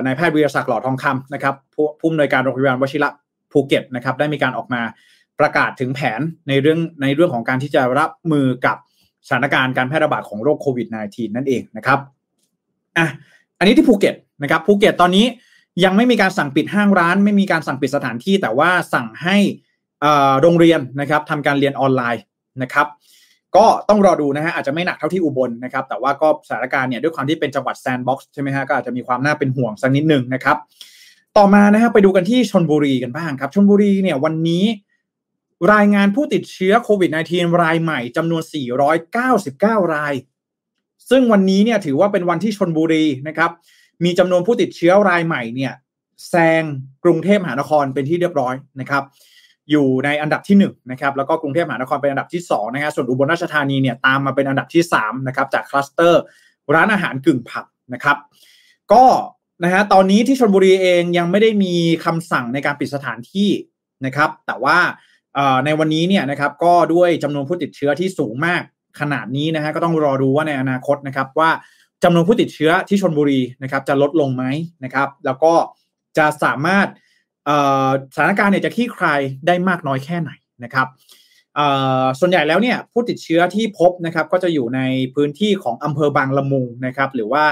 [0.04, 3.10] นายแพทย์วีระศักดิ์หล่อทองคำนะครับผู้อำนวยการโรงพยาบาลวชิระ
[3.52, 4.82] ภูเก็ตนะครับได้มีการออกมา
[5.40, 8.76] ประกาศถึงแผนในเรื่องในเรื่องของการที่จะรับมือกับ
[9.26, 11.98] สถานการณ์การแพร่ระบาดของโรคโควิด -19 นั่นเองนะครับ
[12.98, 13.08] อะ
[13.58, 15.26] อันนี้ที่ภูเก็ตนะครับภูเก็ตตอนนี้
[15.84, 19.36] ยังไม่มีการสั่งปิดห้างร้าน ไม่มีการสั่งปิดสถานที่แต่ว่าสั่งให้
[20.40, 22.22] โรงเรียนนะครับทำการเรียนออนไลน์
[22.62, 22.86] นะครับ
[23.56, 30.56] ก็ต้องรอดูนะฮะอาจจะไม่หนักเท่าที่อุบลนะครับ แต่ว่าก็สถานการณ์เนี่ยด้วยความที่เป็นจังหวัดแซนด์บ็อกซ์ใช่ไหมฮะก็อาจจะมีความน่าเป็นห่วงสักนิดหนึ่งนะครับ
[31.36, 34.64] ต่อมานะฮะไปดูกันที่ชนบุรีกันบ้างครับชนบุรีเนี่ยวันนี้
[35.72, 38.42] รายงานผู้ติดเชื้อโควิด -19 รายใหม่จำนวน
[39.18, 40.14] 499 ราย
[41.10, 43.50] ซึ่งวันนี้เนี่ยถือว่าเป็นวันที่ชนบุรีนะครับ
[44.04, 45.72] มีจำนวนผู้ติดเชื้อรายใหม่เนี่ย
[46.28, 46.62] แซง
[47.04, 49.02] กรุงเทพมหานครเป็นที่เรียบร้อยนะครับ
[49.70, 56.22] อยู่ในอันดับที่1นะครับแล้วก็กรุงเทพมหานครเป็นอันดับที่2นะฮะส่วนอุบลราชธานีเนี่ยตามมาเป็นอันดับที่3นะครับจากคลัสเตอร์
[56.74, 57.64] ร้านอาหารกึ่งผับ
[57.94, 58.16] นะครับ
[58.92, 59.04] ก็
[59.64, 63.50] นะฮะตอนนี้ที่ชนบุรีเองยังไม่ได้มีคำสั่งในการปิดสถานที่
[64.06, 64.78] นะครับ แต่ว่า
[65.64, 68.62] ในวันนี้เนี่ยนะครับก็ด้วยจำนวนผู้ติดเชื้อที่สูงมาก
[69.00, 71.50] ขนาดนี้นะฮะก็ต้องรอดูว่าในอนาคตนะครับว่า
[72.02, 74.44] จำนวนผู้ติดเชื้อที่ชนบุรีนะครับจะลดลงไหม
[74.84, 75.52] นะครับ แล้วก็
[76.18, 76.86] จะสามารถ
[78.14, 80.30] สถานการณ์เนี่ยจะขี้คลายได้มากน้อยแค่ไหน
[80.64, 80.86] นะครับ
[82.20, 84.80] ส่วนใหญ่แล้วเนี่ยผู้ติดเชื้อที่พบนะครับก็จะอยู่ใน
[85.14, 87.44] พื้นที่ของอำเภอบางละมุงนะครับ หรือว่า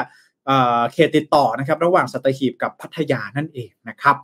[0.93, 4.17] เขตติดต่อนะครับ ระหว่างสัตหีบกับพัทยานั่นเองนะครับ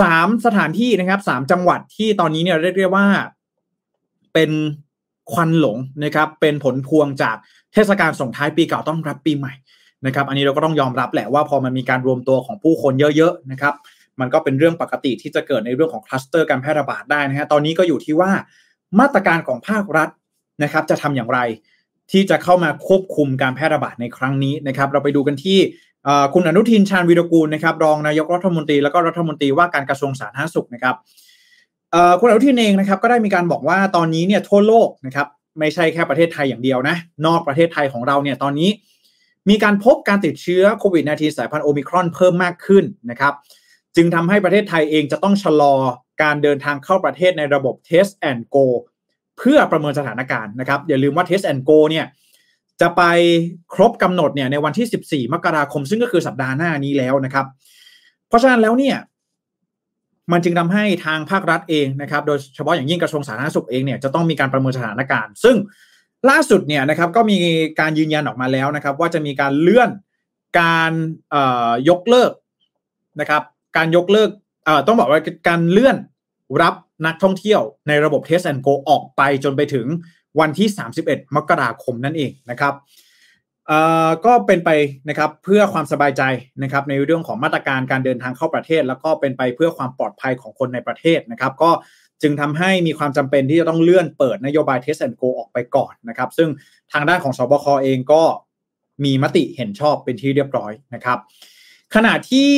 [0.00, 3.06] สามสถานที่นะครับสามจังหวัดที่ตอนนี้เนี่ยเรียกได้ว่า
[4.32, 4.50] เป็น
[5.32, 7.36] ควันหลงนะครับเป็นผลพวงจาก
[7.72, 9.54] เทศกาลส่งท้ายปีเก่าต้องรับปีใหม่
[10.06, 13.74] นะครับอันนี้เราก็ต้องยอมรับแหละว่าพอมันมีการรวมตัวของผู้คนเยอะๆนะครับ
[14.20, 18.30] มันก็เป็นเรื่องปกติที่จะเกิดในเรื่องของคลัสเตอร์การแพร่ระบาดได้นะฮะตอนนี้ก็อยู่ที่ว่า
[19.00, 20.08] มาตรการของภาครัฐ
[20.62, 21.38] นะครับจะทำอย่างไร
[22.12, 25.58] ที่จะเข้ามาควบคุมการแพร่ระบาดในครั้งนี้นะครับเราไปดูกันที่
[26.34, 30.96] คุณอนุทินชาญวีรกูลนะครับรองนายกรัฐมนตรีแล้วก็รัฐมนตรีว่าการกระทรวงสาธารณสุขนะครับ
[32.20, 35.26] คุณอนุทินเองนะครับก็ได้มีการบอกว่าตอนนี้เนี่ยทั่วโลกนะครับ
[35.58, 38.70] ไม่ใช่แค่ประเทศไทยอย่างเดียวนะนอกประเทศไทยของเราเนี่ยตอนนี้
[39.48, 43.34] มีการพบการติดเชื้อโควิด -19 สายพันธุ์โอมิครอนเพิ่มมากขึ้นนะครับ
[43.96, 45.74] จึงทำให้ประเทศไทยเองจะต้องชะลอ
[46.22, 48.66] การเดินทางเข้าประเทศในระบบ Test and Go
[49.38, 52.06] เพื่อประเมินสถานการณ์นะครับอย่าลืมว่า Test and Go เนี่ย
[52.80, 53.02] จะไป
[53.74, 57.46] ครบกำหนดเนี่ยในวันที่ 14 มกราคม ซึ่งก็คือสัปดาห์หน้านี้แล้วนะครับ
[58.28, 58.96] เพราะฉะนั้นแล้วเนี่ย
[60.32, 65.56] มันจึงทำให้ทางภาครัฐเองนะครับ โดยเฉพาะอย่างยิ่งกระทรวงสาธารณสุขเองเนี่ยจะต้องมีการประเมินสถานการณ์ ซึ่ง
[66.30, 67.36] ล่าสุดเนี่ยนะครับก็มี
[67.80, 69.90] การยืนยันออกมาแล้วนะครับ ว่าจะมีการเลื่อน
[70.60, 70.92] การ
[71.88, 72.32] ยกเลิก
[73.20, 73.42] นะครับ
[73.76, 74.30] การยกเลิก
[74.86, 75.96] ต้องบอกว่าการเลื่อน
[76.62, 76.74] รับ
[77.06, 79.86] นักท่องเที่ยวในระบบ Test and Go ออกไปจนไปถึง
[80.40, 80.68] วันที่
[81.02, 82.74] 31 มกราคมนั่นเองนะครับ
[84.26, 84.70] ก็เป็นไป
[85.08, 86.22] นะครับเพื่อความสบายใจ
[86.62, 91.70] นะครับในเรื่องของมาตรการการเดินทางเข้าประเทศ แล้วก็เป็นไปเพื่อความปลอดภัยของคนในประเทศนะครับ ก็
[92.22, 96.48] จึงทำให้มีความจำเป็นที่จะต้องเลื่อนเปิดนโยบาย Test and Go ออกไปก่อนนะครับ ซึ่ง
[96.92, 98.22] ทางด้านของสบคเองก็
[99.04, 101.18] มีมติเห็นชอบเป็นที่เรียบร้อยนะครับ
[101.94, 102.52] ขณะที่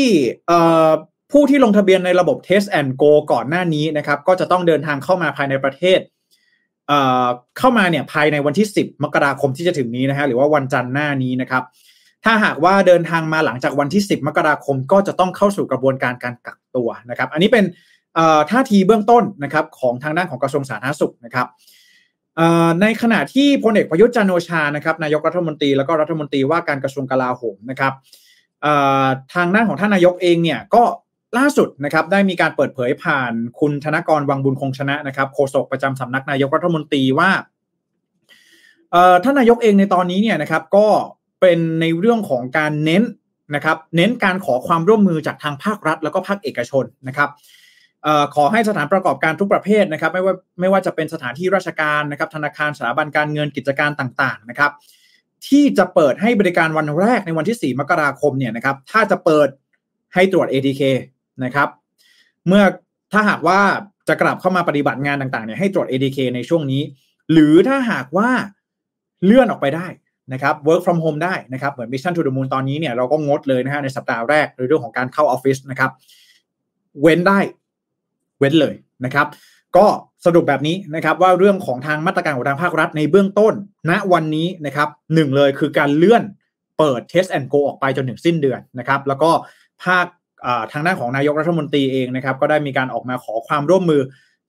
[1.33, 5.99] ผู้ที่ลงทะเบียนในระบบ Test and Go ก่อนหน้านี้นะครับ ก็จะต้องเดินทางเข้ามาภายในประเทศ
[7.59, 11.63] เข้ามาเนี่ยภายในวันที่ 10 มกราคมที่จะถึงนี้นะฮะหรือว่าวันจันทร์หน้านี้นะครับ
[12.25, 17.65] ถ้าหากว่าเดินทางมาหลังจากวันที่ 10 มกราคมก็จะต้องเข้าสู่กระบวนการการกักตัวนะครับ อันนี้เป็น
[18.51, 21.47] ท่าทีเบื้องต้นนะครับของทางด้านของกระทรวงสาธารณสุขนะครับ
[22.81, 27.93] ในขณะที่พลเอกประยุทธ์จันโอชานะครับนายกรัฐมนตรีแล้วก็รัฐมนตรีว่าการกระทรวงกลาโหมนะครับ
[29.35, 30.83] ทางด้านของท่านนายกเองเนี่ยก็
[31.39, 37.31] ล่าสุดนะครับได้มีการเปิดเผยผ่านคุณธนกรวังบุญคงชนะนะครับโฆษกประจำสำนักนายกรัฐมนตรีว่า
[39.25, 40.87] ท่านนายกเองในตอนนี้เนี่ยนะครับก็
[41.41, 43.03] เป็นในเรื่องของการเน้น
[43.55, 47.31] นะครับเน้นการขอความร่วมมือจากทางภาครัฐ แล้วก็ภาคเอกชนนะครับ
[48.35, 54.73] ขอให้สถานประกอบการทุกประเภทนะครับไม่ว่าไม่ว่าจะเป็นสถานที่ราชการนะครับธนาคารสถาบันการเงินกิจการต่างๆนะครับ
[55.49, 59.49] ที่จะเปิดให้บริการวันแรกในวันที่ 4 มกราคมเนี่ยนะครับถ้าจะเปิด
[60.15, 60.83] ให้ตรวจ ATK
[61.45, 61.69] นะครับ
[62.47, 62.63] เมื่อ
[63.13, 63.61] ถ้าหากว่า
[64.09, 66.83] จะกลับเข้ามาปฏิบัติงานต่างๆเนี่ยให้ตรวจ ADK ในช่วงนี้
[67.33, 68.31] หรือถ้าหากว่า
[69.25, 69.87] เลื่อนออกไปได้
[70.33, 75.91] นะครับ work from home ได้นะครับ เหมือน Mission to the Moon ตอนนี้เนี่ยเราก็งดเลยนะฮะในสัปดาห์แรกในเรื่องของการเข้าออฟฟิศนะครับ
[77.03, 77.39] เว้นได้
[78.39, 79.27] เว้นเลยนะครับ
[79.77, 79.87] ก็
[80.25, 83.55] สรุปแบบนี้นะครับว่าเรื่องของทางมาตรการของทางภาครัฐในเบื้องต้น
[83.91, 86.23] ณวันนี้นะครับหนึ่งเลยคือการเลื่อน
[86.79, 89.31] เปิด Test and Go ออกไปจนถึงสิ้นเดือนนะครับ แล้วก็
[89.85, 90.07] ภาค
[90.73, 94.03] ทางด้านของนายกรัฐมนตรีเองนะครับ ก็ได้มีการออกมาขอความร่วมมือ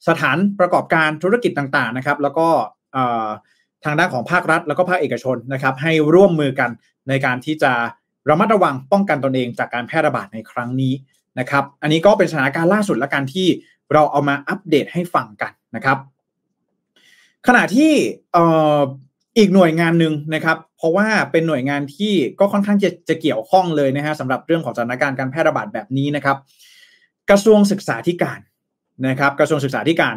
[0.08, 2.48] สถานประกอบการธุรกิจต่างๆนะครับ แล้วก็
[3.84, 6.70] ทางด้านของภาครัฐ แล้วก็ภาคเอกชนนะครับ ให้ร่วมมือกัน
[7.10, 7.72] ในการที่จะ
[8.30, 10.94] ระมัดระวังป้องกันตนเองจากการแพร่ระบาดในครั้งนี้
[11.40, 13.48] นะครับ อันนี้ก็เป็นสถานการณ์ล่าสุดและการที่
[13.94, 15.98] เราเอามาอัปเดตให้ฟังกันนะครับ
[17.48, 17.92] ขณะที่
[19.38, 26.38] อีกหน่วยงานหนึ่งนะครับ เพราะว่าเป็นหน่วยงานที่ก็ค่อนข้างจะจะเกี่ยวข้องเลยนะฮะสำหรับเรื่องของสถานการณ์การแพร่ระบาดแบบนี้นะครับ
[27.30, 28.40] กระทรวงศึกษาธิการ
[29.08, 30.16] นะครับ กระทรวงศึกษาธิการ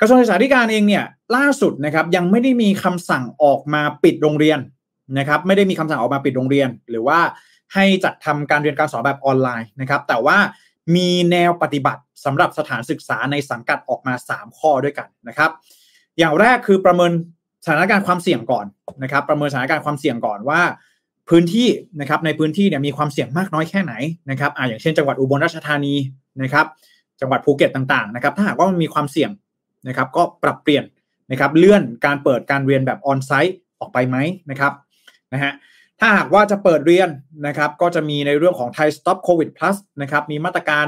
[0.00, 1.04] กระทรวงศึกษาธิการเองเนี่ย
[1.36, 4.58] ล่าสุดนะครับยังไม่ได้มีคำสั่งออกมาปิดโรงเรียน
[5.18, 7.18] นะครับ ไม่ได้มีคำสั่งออกมาปิดโรงเรียน หรือว่า
[7.74, 10.38] ให้จัดทำการเรียนการสอนแบบออนไลน์นะครับ แต่ว่า
[10.96, 15.50] มีแนวปฏิบัติสำหรับสถานศึกษาในสังกัดออกมา 3 ข้อด้วยกันนะครับ
[16.18, 17.12] อย่างแรกคือประเมิน
[17.64, 18.66] สถานการณ์ความเสี่ยงก่อน
[19.02, 20.60] นะครับ ประเมินสถานการณ์ความเสี่ยงก่อนว่า
[21.28, 21.68] พื้นที่
[22.00, 23.94] นะครับในพื้นที่เนี่ยมีความเสี่ยงมากน้อยแค่ไหน
[24.30, 25.94] นะครับอ่าอย่างเช่นจังหวัดอุบลราชธานี
[26.42, 26.66] นะครับ
[27.20, 29.30] จังหวัดภูเก็ตต่างๆนะครับ ถ้าหากว่ามันมีความเสี่ยง
[29.88, 30.84] นะครับ ก็ปรับเปลี่ยน
[31.30, 34.16] นะครับเลื่อนการเปิดการเรียนแบบออนไซต์ออกไปไหม
[34.50, 34.72] นะครับ
[35.32, 35.52] นะฮะ
[36.00, 37.08] ถ้าหากว่าจะเปิดเรียน
[37.46, 40.86] นะครับ ก็จะมีในเรื่องของไทย Stop COVID Plus นะครับ มีมาตรการ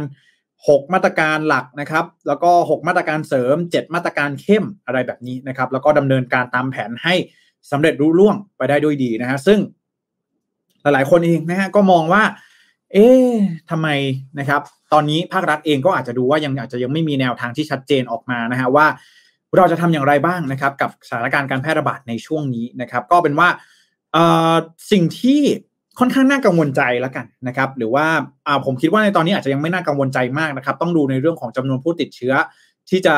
[0.69, 7.15] 6 มาตรการหลักนะครับ แล้วก็ 6 มาตรการเสริม 7 มาตรการเข้มอะไรแบบนี้นะครับ แล้วก็ดำเนินการตามแผนให้
[7.71, 9.59] สำเร็จรุ่ร่วงไปได้ด้วยดีนะฮะซึ่ง
[10.83, 12.23] หลายๆคนเองนะฮะก็มองว่า
[12.93, 13.31] เอ๊ะ
[13.71, 13.89] ทำไม
[14.39, 18.87] นะครับ ตอนนี้ภาครัฐเองก็อาจจะดูว่ายังอาจจะยังไม่มีแนวทางที่ชัดเจนออกมานะฮะว่า
[19.57, 23.49] เราจะทำอย่างไรบ้างนะครับ กับสถานการณ์การแพร่ระบาดในช่วงนี้นะครับ ก็เป็นว่า
[24.93, 25.41] สิ่งที่
[26.01, 28.07] ค่อนข้างน่ากังวลใจแล้วกันนะครับ หรือว่า
[28.65, 32.35] ผมคิดว่าในตอนนี้อาจจะยังไม่น่ากังวลใจมากนะครับ ต้องดูในเรื่องของจำนวนผู้ติดเชื้อ
[32.91, 33.17] ที่จะ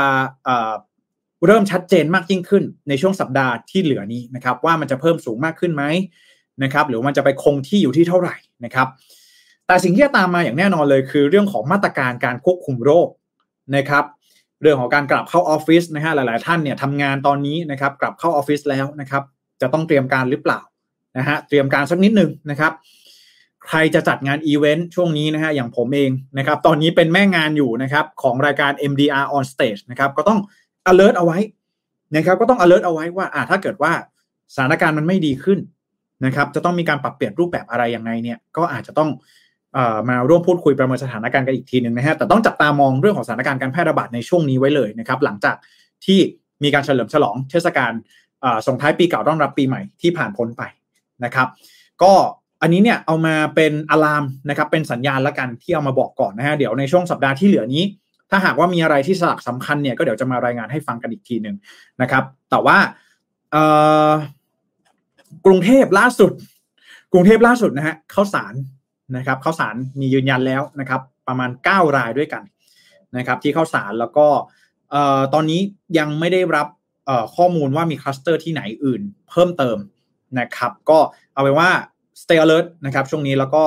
[1.46, 5.84] เริ่มชัดเจนมากยิ่งขึ้นในช่วงสัปดาห์ที่เหลือนี้นะครับ ว่ามันจะเพิ่มสูงมากขึ้นไหม
[6.62, 8.88] นะครับ หรือมันจะไปคงที่อยู่ที่เท่าไหร่นะครับ
[9.66, 13.08] แต่สิ่งที่จะตามมาอย่างแน่นอนเลยคือเรื่องของมาตรการการควบคุมโรค
[13.76, 14.04] นะครับ
[14.62, 19.22] เรื่องของการกลับเข้าออฟฟิศนะฮะหลาย ๆ ท่านเนี่ยทำงานตอนนี้นะครับ กลับเข้าออฟฟิศแล้วนะครับ
[19.60, 20.60] จะต้องเตรียมการหรือเปล่า
[21.18, 22.72] นะฮะเตรียมการสักนิดหนึ่งนะครับ
[23.68, 30.38] ใครจะจัดงานอีเวนต์ช่วงนี้นะฮะอย่างผมเองนะครับ ตอนนี้เป็นแม่งานอยู่นะครับของรายการ MDR on stage นะครับ ก็ต้อง
[30.90, 31.38] alert เอาไว้
[32.16, 33.92] นะครับ ก็ต้อง alert เอาไว้ว่าอ่าถ้าเกิดว่า
[34.54, 35.58] สถานการณ์มันไม่ดีขึ้น
[36.26, 39.10] นะครับ จะต้องมีการปรับเปลี่ยนรูปแบบอะไรยังไงเนี่ย ก็อาจจะต้อง
[40.08, 45.56] มาร่วมพูดคุยประเมินสถานการณ์กันอีกทีหนึ่งนะฮะ แต่ต้องจับตามองเรื่องของสถานการณ์การแพร่ระบาดในช่วงนี้ไว้เลยนะครับ หลังจาก
[46.04, 46.18] ที่
[46.62, 47.92] มีการเฉลิมฉลองเทศกาล
[48.66, 50.62] ส่งท้ายปีเก่าต้อนรับปีใหม่ที่ผ่านพ้นไป
[51.24, 51.48] นะครับ
[52.02, 52.12] ก็
[52.62, 57.84] อันนี้เนี่ยเอามาเป็นอะลามนะครับเป็นสัญญาณละกันที่เอามาบอกก่อนนะฮะเดี๋ยวในช่วงสัปดาห์ที่เหลือนี้
[58.30, 61.56] ถ้าหากว่ามีอะไรที่สลักสำคัญเนี่ยก็เดี๋ยวจะมารายงานให้ฟังกันอีกทีหนึ่ง
[62.02, 62.78] นะครับ แต่ว่า
[65.46, 66.32] กรุงเทพล่าสุด
[67.12, 68.54] กรุงเทพล่าสุดนะฮะข้าวสาร
[69.16, 72.42] นะครับข้าวสารมียืนยันแล้วนะครับ ประมาณ 9 รายด้วยกัน
[73.16, 74.26] นะครับ ที่ข้าวสารแล้วก็
[75.34, 75.60] ตอนนี้
[75.98, 76.66] ยังไม่ได้รับ
[77.36, 79.76] ข้อมูลว่ามีคลัสเตอร์ที่ไหนอื่น เพิ่มเติม
[80.38, 80.98] นะครับ ก็
[81.34, 81.70] เอาไว้ว่า
[82.22, 83.64] stay alert นะครับ ช่วงนี้แล้วก็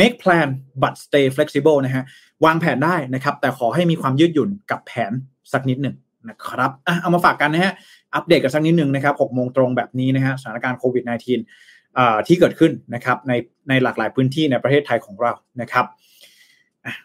[0.00, 0.48] make plan
[0.82, 2.04] but stay flexible นะฮะ
[2.44, 5.12] วางแผนได้นะครับ แต่ขอให้มีความยืดหยุ่นกับแผน
[5.52, 5.96] สักนิดหนึ่ง
[6.28, 7.72] นะครับอะเอามาฝากกันนะฮะ
[8.14, 13.32] อัปเดตกันสักนิดหนึ่งนะครับ6โมงตรงแบบนี้นะฮะ สถานการณ์โควิด -19 ที่เกิดขึ้นนะครับใน
[13.68, 15.86] ในหลากหลายพื้นที่ในประเทศไทยของเรานะครับ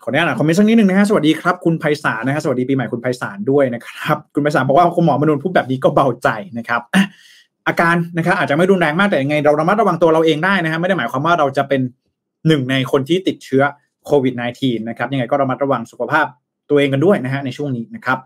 [0.03, 6.81] ขออนุญาตอ่านคอมเมนต์สักนิดหนึ่งนะฮะสวัสดีครับคุณไพศาลนะฮะสวัสดีปีใหม่คุณไพศาลด้วยนะครับ คุณไพศาลบอกว่าคุณหมอมนุษย์พูดแบบนี้ก็เบาใจนะครับ
[7.67, 11.81] อาการนะครับอาจจะไม่รุนแรงมากแต่ยังไง เราระมัดระวังตัวเราเองได้นะฮะไม่ได้หมายความว่าเราจะเป็น
[12.47, 13.63] หนึ่งในคนที่ติดเชื้อ
[14.05, 16.25] โควิด -19 นะครับยังไงก็ระมัดระวังสุขภาพ
[16.69, 18.17] ตัวเองกันด้วยนะฮะในช่วงนี้นะครับ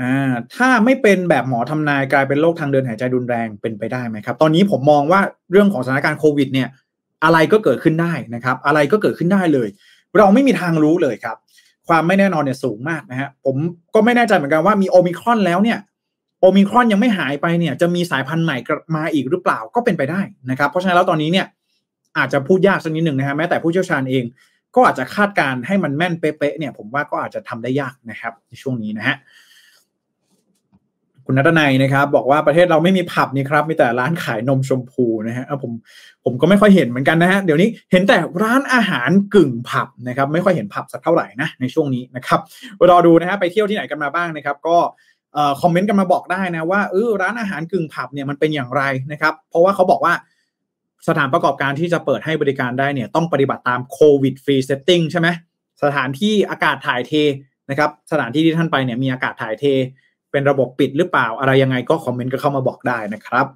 [0.00, 6.68] อ่าถ้าไม่เป็นแบบหมอทำนายกลายเป็นโรคทางเดินหายใจรุนแรงเป็นไปได้ไหมครับ ตอนนี้ผมมองว่าเรื่องของสถานการณ์โควิด เนี่ย
[7.24, 9.68] อะไรก็เกิดขึ้นได้นะครับ อะไรก็เกิดขึ้นได้เลย
[10.18, 11.36] เราไม่มีทางรู้เลยครับ
[11.88, 13.56] ความไม่แน่นอนเนี่ยสูงมากนะฮะผม
[13.94, 15.78] ก็ไม่แน่ใจเหมือนกันว่ามีโอมิครอนแล้วเนี่ย
[16.40, 18.56] โอมิครอนยังไม่หายไปเนี่ยจะมีสายพันธุ์ใหม่
[18.96, 20.20] มาอีกหรือเปล่าก็เป็นไปได้
[20.50, 21.46] นะครับ เพราะฉะนั้นแล้วตอนนี้เนี่ย
[22.18, 24.24] อาจจะพูดยากสักนิดหนึ่งนะฮะแม้แต่ผู้เชี่ยวชาญเอง
[24.74, 29.16] ก็อาจจะคาดการให้มันแม่นเป๊ะๆเนี่ย ผมว่าก็อาจจะทำได้ยากนะครับ ในช่วงนี้นะฮะ
[31.26, 35.72] คุณนัทนายนะครับ บอกว่าประเทศเราไม่มีผับนี่ครับมีแต่ร้านขายนมชมพูนะฮะผม
[36.24, 42.40] ผมก็ไม่ค่อยเห็นเหมือนกันนะฮะเดี๋ยวนี้เห็นแต่ร้านอาหารกึ่งผับนะครับ ไม่ค่อยเห็นผับสักเท่าไหร่นะในช่วงนี้นะครับ
[42.90, 44.76] รอดูนะฮะไปเที่ยวที่ไหนกันมาบ้างนะครับ ก็
[45.60, 50.14] คอมเมนต์กันมาบอกได้นะว่าเออร้านอาหารกึ่งผับเนี่ยมันเป็นอย่างไรนะครับ เพราะว่าเขาบอกว่า
[51.08, 55.28] สถานประกอบการที่จะเปิดให้บริการได้เนี่ยต้องปฏิบัติตาม COVID Free Setting ใช่ไหม
[55.82, 57.12] สถานที่อากาศถ่ายเท
[57.70, 59.64] นะครับ สถานที่ที่ท่านไปเนี่ยมีอากาศถ่ายเท
[60.30, 63.46] เป็นระบบปิดหรือเปล่าอะไรยังไงก็คอมเมนต์ก็เข้ามาบอกได้นะครับ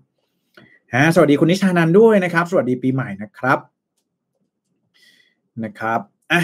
[0.94, 3.58] ฮะสวัสดีคุณนิชานันด้วยนะครับ สวัสดีปีใหม่นะครับ
[5.64, 6.00] นะครับ
[6.32, 6.42] อะ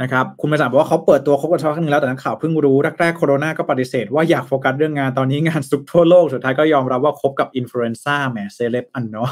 [0.00, 9.30] นะครับคุณมาสามบอกว่าเขาเปิดตัวครบกันชักครั้งนึงแล้วแต่นักข่าวเพิ่งรู้แรกๆโคโรนาก็ปฏิเสธว่าอยากโฟกัสเรื่องงานตอนนี้งานสุกทั่วโลกสุดท้ายก็ยอมรับว่าคบกับอินฟลูเอนซ่าแหมเซเลบอันเนาะ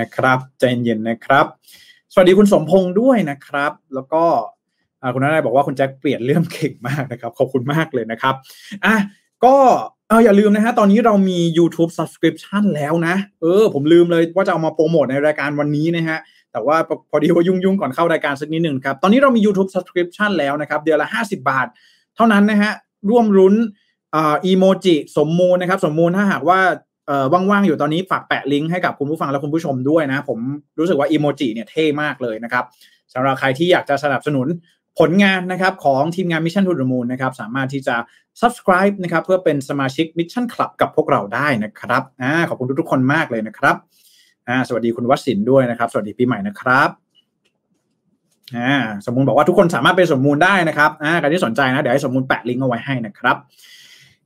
[0.00, 1.46] นะครับใจเย็นนะครับ
[2.12, 4.22] สวัสดีคุณสมพงษ์ด้วยนะครับ แล้วก็
[5.14, 8.34] คุณนัทบอกว่าคุณแจ็คเปลี่ยนเรื่องเก่งมากนะครับขอบคุณมากเลยนะครับ
[8.84, 8.94] อะ
[9.44, 9.56] ก็
[10.08, 16.18] เอาอย่าลืมนะฮะตอนนี้เรามี YouTube Subscription แล้วนะ เออ ผมลืมเลยว่าจะเอามาโปรโมทในรายการวันนี้นะฮะ
[16.56, 16.78] แต่ว่า
[17.10, 21.66] พอดีว่ายุ่งๆก่อนเข้ารายการสักนิดหนึ่งครับ ตอนนี้เรามี YouTube Subscription แล้วนะครับ เดือนละ 50 บาท
[22.16, 22.72] เท่านั้นนะฮะ
[23.10, 23.54] ร่วมรุ้น
[24.16, 26.58] อีโมจิสมมูลนะครับ สมมูลถ้าหากว่า
[27.32, 30.38] ว่างๆอยู่ตอนนี้ฝากแปะลิงก์ให้กับคุณผู้ฟังและคุณผู้ชมด้วยนะ ผม
[30.78, 32.64] รู้สึกว่าอีโมจิเนี่ยเท่มากเลยนะครับ
[33.14, 34.46] สำหรับใครที่อยากจะสนับสนุน
[34.98, 37.96] ผลงานนะครับของทีมงาน Mission to the Moon นะครับสามารถที่จะ
[38.40, 43.76] subscribe นะครับเพื่อเป็นสมาชิก Mission Club กับพวกเราได้นะครับอขอบคุณทุกๆคนมากเลยนะครับ
[44.48, 46.88] อ่าสวัสดีคุณวัชินด้วยนะครับ สวัสดีปีใหม่นะครับ
[48.56, 48.74] อ่า
[49.06, 53.36] สมมูลบอกว่าทุกคนสามารถเป็นสมมูลได้นะครับอ่าใครที่สนใจนะ เดี๋ยวให้สมมูลแปะลิงก์เอาไว้ให้นะครับ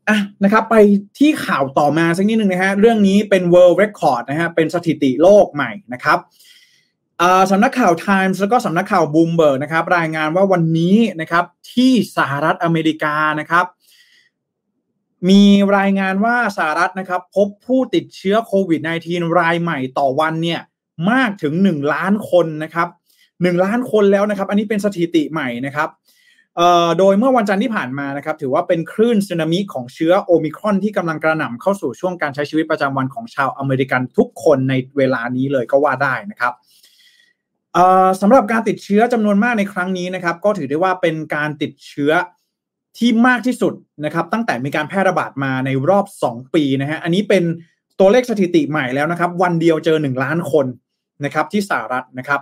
[0.09, 0.77] อะนะครับ ไป
[1.19, 6.19] ที่ข่าวต่อมาสักนิดหนึ่งนะฮะเรื่องนี้เป็น world record นะฮะเป็นสถิติโลกใหม่นะครับ
[7.51, 13.65] สำนักข่าว Times แล้วก็สำนักข่าวบูมเบิร์กนะครับ รายงานว่าวันนี้นะครับที่สหรัฐอเมริกานะครับ
[15.29, 15.43] มี
[15.79, 18.81] รายงานว่าสหรัฐนะครับ พบผู้ติดเชื้อโควิด
[19.11, 20.61] -19 รายใหม่ต่อวันเนี่ย
[21.11, 22.89] มากถึง 1 ล้านคนนะครับ
[23.25, 25.89] 1 ล้านคนแล้วนะครับ อันนี้เป็นสถิติใหม่นะครับ
[26.99, 36.53] โดยเมื่อวันจันทร์ที่ผ่านมานะครับ ถือว่าเป็นคลื่นสึนามิของเชื้อโอมิครอนที่กำลังกระหน่ำเข้าสู่ช่วงการใช้ชีวิตประจำวันของชาวอเมริกันทุกคนในเวลานี้เลยก็ว่าได้นะครับ
[38.21, 42.13] สำหรับการติดเชื้อจำนวนมากในครั้งนี้นะครับ ก็ถือได้ว่าเป็นการติดเชื้อ
[42.99, 43.75] ที่มากที่สุด
[44.05, 47.45] นะครับ ตั้งแต่มีการแพร่ระบาดมาในรอบ 2 ปีนะฮะอันนี้เป็น
[47.99, 50.67] ตัวเลขสถิติใหม่แล้วนะครับ วันเดียวเจอ 1 ล้านคน
[51.25, 52.41] นะครับที่สหรัฐนะครับ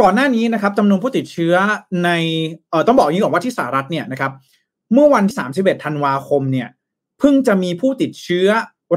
[0.00, 1.54] ก่อนหน้านี้นะครับจำนวนผู้ติดเชื้อ
[2.04, 2.10] ใน
[2.70, 4.32] เอ่อต้องบอกอย่างนี้ก่อนว่าที่สหรัฐเนี่ยนะครับ
[4.92, 5.24] เมื่อวัน
[5.54, 6.68] 31 ธันวาคมเนี่ย
[7.18, 8.48] เพิ่งจะมีผู้ติดเชื้อ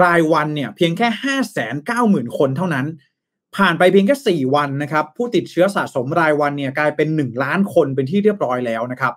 [0.03, 1.07] รายวันเนี่ยเพียงแค่
[2.27, 2.85] 590,000 คนเท่านั้น
[3.57, 9.13] ผ่านไปเพียงแค่ 4 วันนะครับ ผู้ติดเชื้อสะสมรายวันเนี่ยกลายเป็น 1 ล้านคนเป็นที่เรียบร้อยแล้วนะครับ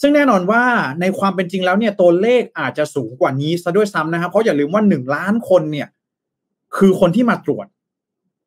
[0.00, 0.62] ซึ่งแน่นอนว่า
[1.00, 5.88] ในความเป็นจริงแล้วเนี่ยตัวเลขอาจจะสูงกว่านี้ซะด้วยซ้ำนะครับ เพราะอย่าลืมว่า 1 ล้านคนเนี่ย
[6.76, 7.66] คือคนที่มาตรวจ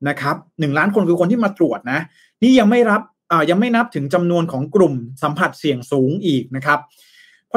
[0.10, 2.00] นะครับหนึ่งล้านคนคือคนที่มาตรวจนะ
[2.44, 3.02] นี่ยังไม่รับ
[3.32, 6.88] อ่ายังไม่นับถึงจำนวนของกลุ่มสัมผัสเสี่ยงสูงอีกนะครับเ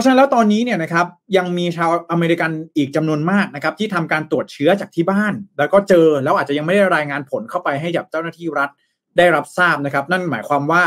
[0.00, 8.70] ราะฉะนั้นแล้วตอนนี้เนี่ยนะครับยังมีชาวอเมริกันอีกจำนวนมากนะครับที่ทำการตรวจเชื้อจากที่บ้าน แล้วก็เจอแล้วอาจจะยังไม่ได้รายงานผลเข้าไปให้กับเจ้าหน้าที่รัฐ
[9.18, 10.82] ได้รับทราบนะครับ นั่นหมายความว่า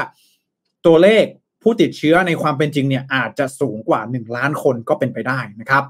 [0.85, 1.25] ตัวเลข
[1.61, 5.83] ผู้ติดเชื้อในความเป็นจริงเนี่ยอาจจะสูงกว่า 1 ล้านคนก็เป็นไปได้นะครับ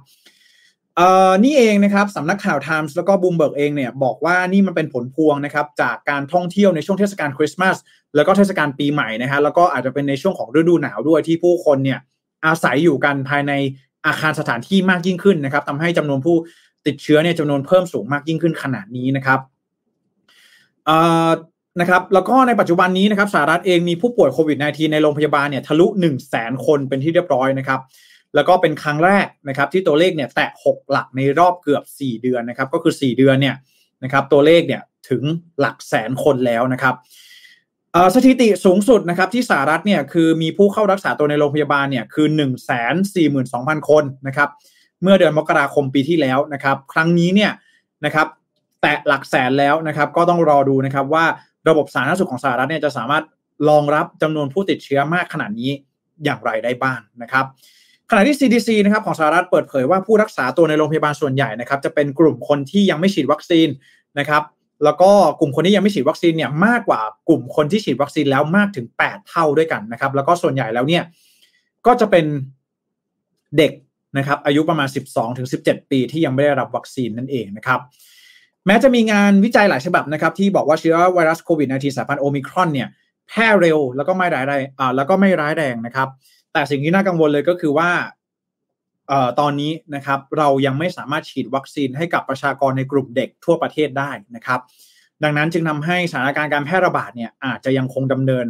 [0.98, 7.78] เอ่อนี่เองนะครับสำนักข่าวไทมส์แล้วก็บูมเบิร์กเองเนี่ยบอกว่านี่มันเป็นผลพวงนะครับจากการท่องเที่ยวในช่วงเทศกาลคริสต์มาส
[8.16, 12.00] แล้วก็เทศกาลปีใหม่นะฮะแล้วก็อาจจะเป็นในช่วงของฤดูหนาวด้วยที่ผู้คนเนี่ย
[12.46, 13.54] อาศัยอยู่กันภายใน
[14.06, 16.36] อาคารสถานที่มากยิ่งขึ้นนะครับทำให้จำนวนผู้
[16.88, 19.40] ติดเชื้อเนี่ยจำนวนเพิ่มสูงมากยิ่งขึ้นขนาดนี้นะครับ
[20.86, 21.30] เอ่อ
[21.82, 27.80] นะครับแล้วก็ในปัจจุบันนี้นะครับสหรัฐเองมีผู้ป่วยโควิด -19 ในโรงพยาบาลเนี่ยทะลุ1 0 0 0 0แสนคนเป็นที่เรียบร้อยนะครับ
[28.36, 33.56] แล้วก็เป็นครั้งแรกนะครับที่ตัวเลขเนี่ยแตะ 6 หลักในรอบเกือบ 4 เดือนนะครับก็คือ 4 เดือนเนี่ย
[34.04, 35.24] นะครับตัวเลขเนี่ยถึง
[35.60, 36.96] หลักแสนคนแล้วนะครับ
[38.16, 42.42] สถิติสูงสุดนะครับที่สหรัฐเนี่ยคือมีผู้เข้ารักษาตัวในโรงพยาบาลเนี่ยคือ 1 4 2
[43.16, 44.50] 0 0 0 คนนะครับ
[45.02, 47.52] เมื่อเดือนมกราคมปีที่แล้วนะครับ ครั้งนี้เนี่ย
[48.06, 48.28] นะครับ
[48.82, 51.26] แตะหลักแสนแล้วนะครับ ก็ต้องรอดูนะครับว่า
[51.70, 53.24] ระบบสาธารณสุขของสหรัฐเนี่ยจะสามารถ
[53.70, 55.72] รองรับจำนวนผู้ติดเชื้อมากขนาดนี้
[56.24, 57.46] อย่างไรได้บ้างนะครับ
[58.10, 63.68] ขณะที่ CDC นะครับของสหรัฐเปิดเผยว่าผู้รักษาตัวในโรงพยาบาลส่วนใหญ่นะครับจะเป็นกลุ่มคนที่ยังไม่ฉีดวัคซีน
[64.20, 64.42] นะครับ
[64.84, 71.04] แล้วก็กลุ่มคนที่ยังไม่ฉีดวัคซีนเนี่ยมากกว่ากลุ่มคนที่ฉีดวัคซีนแล้วมากถึง 8 เท่าด้วยกันนะครับ แล้วก็ส่วนใหญ่แล้วเนี่ย
[71.86, 72.26] ก็จะเป็น
[73.58, 73.72] เด็ก
[74.18, 74.88] นะครับอายุประมาณ
[75.40, 77.80] 12-17 ปีที่ยังไม่ได้รับวัคซีนนั่นเองนะครับ
[78.66, 82.88] แม้จะมีงานวิจัยหลายฉบับนะครับที่บอกว่าเชื้อไวรัสโควิด -19 สายพันธุ์โอมิครอนเนี่ย
[83.30, 86.08] แพร่เร็วแล้วก็ไม่ร้ายแรงอ่าแล้วก็ไม่ร้ายแรงนะครับ
[86.54, 87.90] แต่สิ่งที่น่ากังวลเลยก็คือว่า
[89.40, 94.60] ตอนนี้นะครับเรายังไม่สามารถฉีดวัคซีนให้กับประชากรในกลุ่มเด็กทั่วประเทศได้นะครับ
[95.24, 98.46] ดังนั้นจึงทำให้สถานการณ์การแพร่ระบาดเนี่ยอาจจะยังคงดำเนิน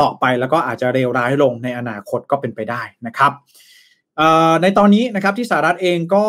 [0.00, 3.32] ต่อไปแล้วก็อาจจะเลวร้ายลงในอนาคตก็เป็นไปได้นะครับ
[4.62, 6.26] ในตอนนี้นะครับที่สหรัฐเองก็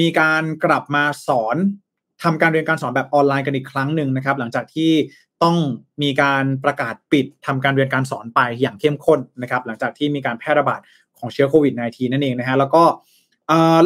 [0.00, 1.56] มีการกลับมาสอน
[2.22, 4.92] ทำการเรียนการสอนแบบออนไลน์กันอีกครั้งหนึ่งนะครับ หลังจากที่
[5.42, 5.56] ต้อง
[6.02, 10.80] มีการประกาศปิดทำการเรียนการสอนไปอย่างเข้มข้นนะครับ หลังจากที่มีการแพร่ระบาด
[11.18, 12.82] ของเชื้อโควิด -19 นั่นเองนะฮะแล้วก็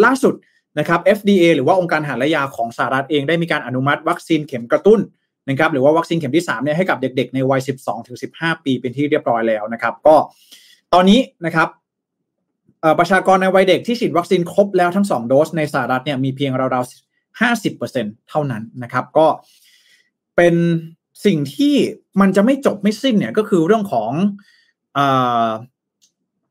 [0.04, 0.34] ล่าสุด
[0.78, 5.00] นะครับ FDA หรือว่าองค์การอาหารและยาของสหรัฐเองได้มีการอนุมัติวัคซีนเข็มกระตุ้น
[5.48, 7.60] นะครับหรือว่าวัคซีนเข็มที่3เนี่ยให้กับเด็กๆในวัย
[8.12, 10.14] 12-15 ปีเป็นที่เรียบร้อยแล้วนะครับ ก็
[10.92, 11.68] ตอนนี้นะครับ
[12.98, 19.26] ประชากรในวัยเด็กที่ฉีดวัคซีนครบแล้วทั้ง 2 โดสในสหรัฐเนี่ยมีเพียงราวๆ 50%เท่านั้นนะครับก็
[20.36, 20.54] เป็น
[21.26, 21.74] สิ่งที่
[22.20, 24.10] มันจะไม่จบไม่สิ้นเนี่ยก็คือเรื่องของ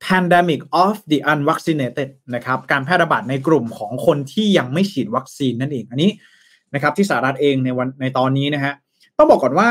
[0.08, 6.12] pandemic of the unvaccinated นะครับการแพร่ระบาดในกลุ่มของคนที่ยังไม่ฉีดวัคซีนนั่นเองอันนี้
[6.74, 8.74] นะครับที่สหรัฐเองในวันในตอนนี้นะฮะ
[9.18, 9.70] ต้องบอกก่อนว่า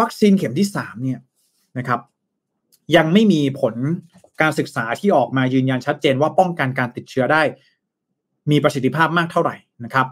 [0.00, 1.18] วัคซีนเข็มที่สามเนี่ย
[1.78, 2.00] นะครับ
[2.96, 3.74] ยังไม่มีผล
[4.40, 7.42] การศึกษาที่ออกมายืนยันชัดเจนว่าป้องกันการติดเชื้อได้
[8.50, 10.06] มีประสิทธิภาพมากเท่าไหร่นะครับ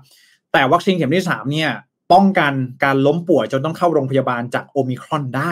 [0.53, 1.71] แต่วัคซีนเข็มที่สามเนี่ย
[2.13, 2.53] ป้องกัน
[2.85, 5.51] การล้มป่วยจนต้องเข้าโรงพยาบาลจากโอมิครอนได้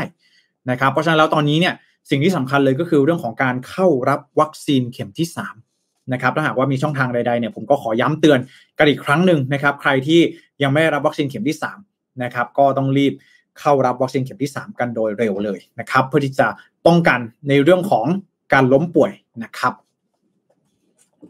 [0.70, 1.74] นะครับ เพราะฉะนั้นแล้วตอนนี้เนี่ย
[2.10, 5.28] สิ่งที่สำคัญเลยก็คือเรื่องของการเข้ารับวัคซีนเข็มที่
[5.68, 8.38] 3 นะครับ ถ้าหากว่ามีช่องทางใดๆเนี่ยผมก็ขอย้ำเตือน
[8.78, 10.20] กันอีกครั้งหนึ่งนะครับ ใครที่
[10.62, 11.56] ยังไม่ได้รับวัคซีนเข็มที่
[11.88, 13.12] 3นะครับก็ต้องรีบ
[13.60, 16.48] เข้ารับวัคซีนเข็มที่ 3 กันโดยเร็วเลยนะครับ เพื่อที่จะ
[16.86, 18.06] ป้องกันในเรื่องของ
[18.52, 19.72] การล้มป่วยนะครับ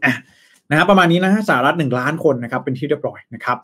[0.03, 0.13] อะ
[0.69, 3.57] นะครับประมาณนี้นะฮะสหรัฐหนึ่งล้านคนนะครับเป็นที่เรียบร้อยนะครับ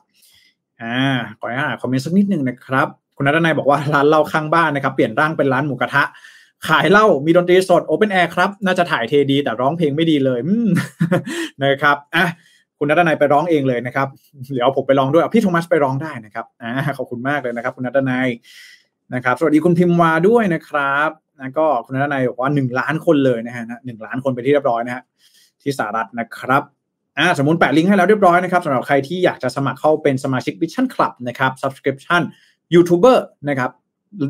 [0.81, 0.95] อ่า
[1.39, 6.03] ขออนุญาตคอมเมนต์สักนิดหนึ่งนะครับ คุณนัทนายบอกว่าร้านเหล้าข้างบ้านนะครับ เปลี่ยนร่างเป็นร้านหมูกระทะ
[6.67, 10.39] ขายเหล้ามีดนตรีสดโอเปนแอร์ครับ น่าจะถ่ายเทดีแต่ร้องเพลงไม่ดีเลย
[11.63, 12.25] นะครับอะ
[12.79, 14.07] คุณนัทนายไปร้องเองเลยนะครับ
[14.53, 18.27] เดี๋ยวผมไปร้องด้วยพี่โทมัสไปร้องได้นะครับอ่าขอบคุณมากเลยนะครับ คุณนัทนาย
[19.13, 21.09] นะครับ สวัสดีคุณพิมวาด้วยนะครับ
[21.39, 25.03] นะก็คุณนัทนายบอกว่าหนึ่งล้านคนเลยนะฮะหนึ่งล้านคนไปที่เรียบร้อยนะฮะ
[25.61, 26.63] ที่สหรัฐนะครับ
[27.17, 32.21] อ่าสมมติแปะลิงก์ให้แล้วเรียบร้อยนะครับสำหรับใครที่อยากจะสมัครเข้าเป็นสมาชิก Vision Club นะครับ subscription
[32.73, 33.17] YouTuber
[33.49, 33.71] นะครับ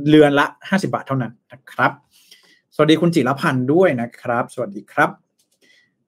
[0.09, 1.91] เรือนละ 50 บาทเท่านั้นนะครับ
[2.77, 5.09] สวัสดีคุณจิรพันธ์ด้วยนะครับ สวัสดีครับ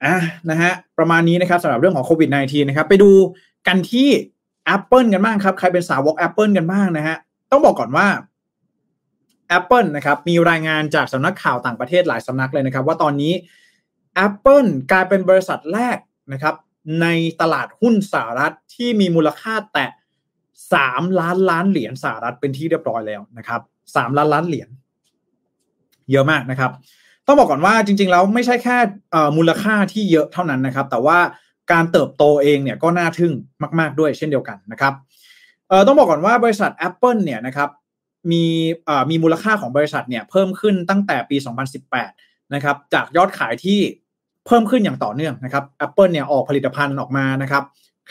[0.04, 0.16] อะ
[0.50, 3.12] นะฮะประมาณนี้นะครับสำหรับเรื่องของโควิด -19 นะครับไปดู
[3.68, 4.10] กันที่
[4.76, 7.18] Apple กันบ้างครับ ใครเป็นสาวก Apple กันบ้างนะฮะ
[7.52, 8.08] ต้องบอกก่อนว่า
[9.58, 13.34] Apple นะครับมีรายงานจากสำนักข่าวต่างประเทศหลายสำนักเลยนะครับ ว่าตอนนี้
[14.26, 15.98] Apple กลายเป็นบริษัทแรก
[16.34, 16.56] นะครับ
[17.02, 17.08] ใน
[17.42, 19.92] ตลาดหุ้นสหรัฐที่มีมูลค่าแตะ
[20.56, 24.70] 3ล้านล้านเหรียญสหรัฐเป็นที่เรียบร้อยแล้วนะครับ3ล้านล้านเหรียญ
[26.12, 26.72] เยอะมากนะครับ
[27.28, 28.78] ต้องบอกก่อนว่าจริง ๆ แล้วไม่ใช่แค่
[29.38, 31.20] มูลค่าที่เยอะเท่านั้นนะครับ แต่ว่า
[31.72, 33.34] การเติบโตเองเนี่ยก็น่าทึ่ง
[33.80, 34.94] มาก ๆด้วยเช่นเดียวกันนะครับ
[35.88, 37.70] ต้องบอกก่อนว่าบริษัท Apple เนี่ยนะครับ
[38.32, 38.46] มี
[39.10, 41.38] มีมูลค่าของบริษัทเนี่ยเพิ่มขึ้นตั้งแต่ปี
[41.96, 43.80] 2018 นะครับจากยอดขายที่
[44.46, 47.64] เพิ่มขึ้นอย่างต่อเนื่องนะครับ Apple เนี่ยออกผลิตภัณฑ์ออกมานะครับ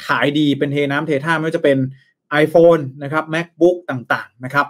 [0.06, 1.78] ขายดีเป็นเทน้ำเทท่าไม่ว่าจะเป็น
[2.42, 4.66] iPhone นะครับ MacBook ต่างๆนะครับ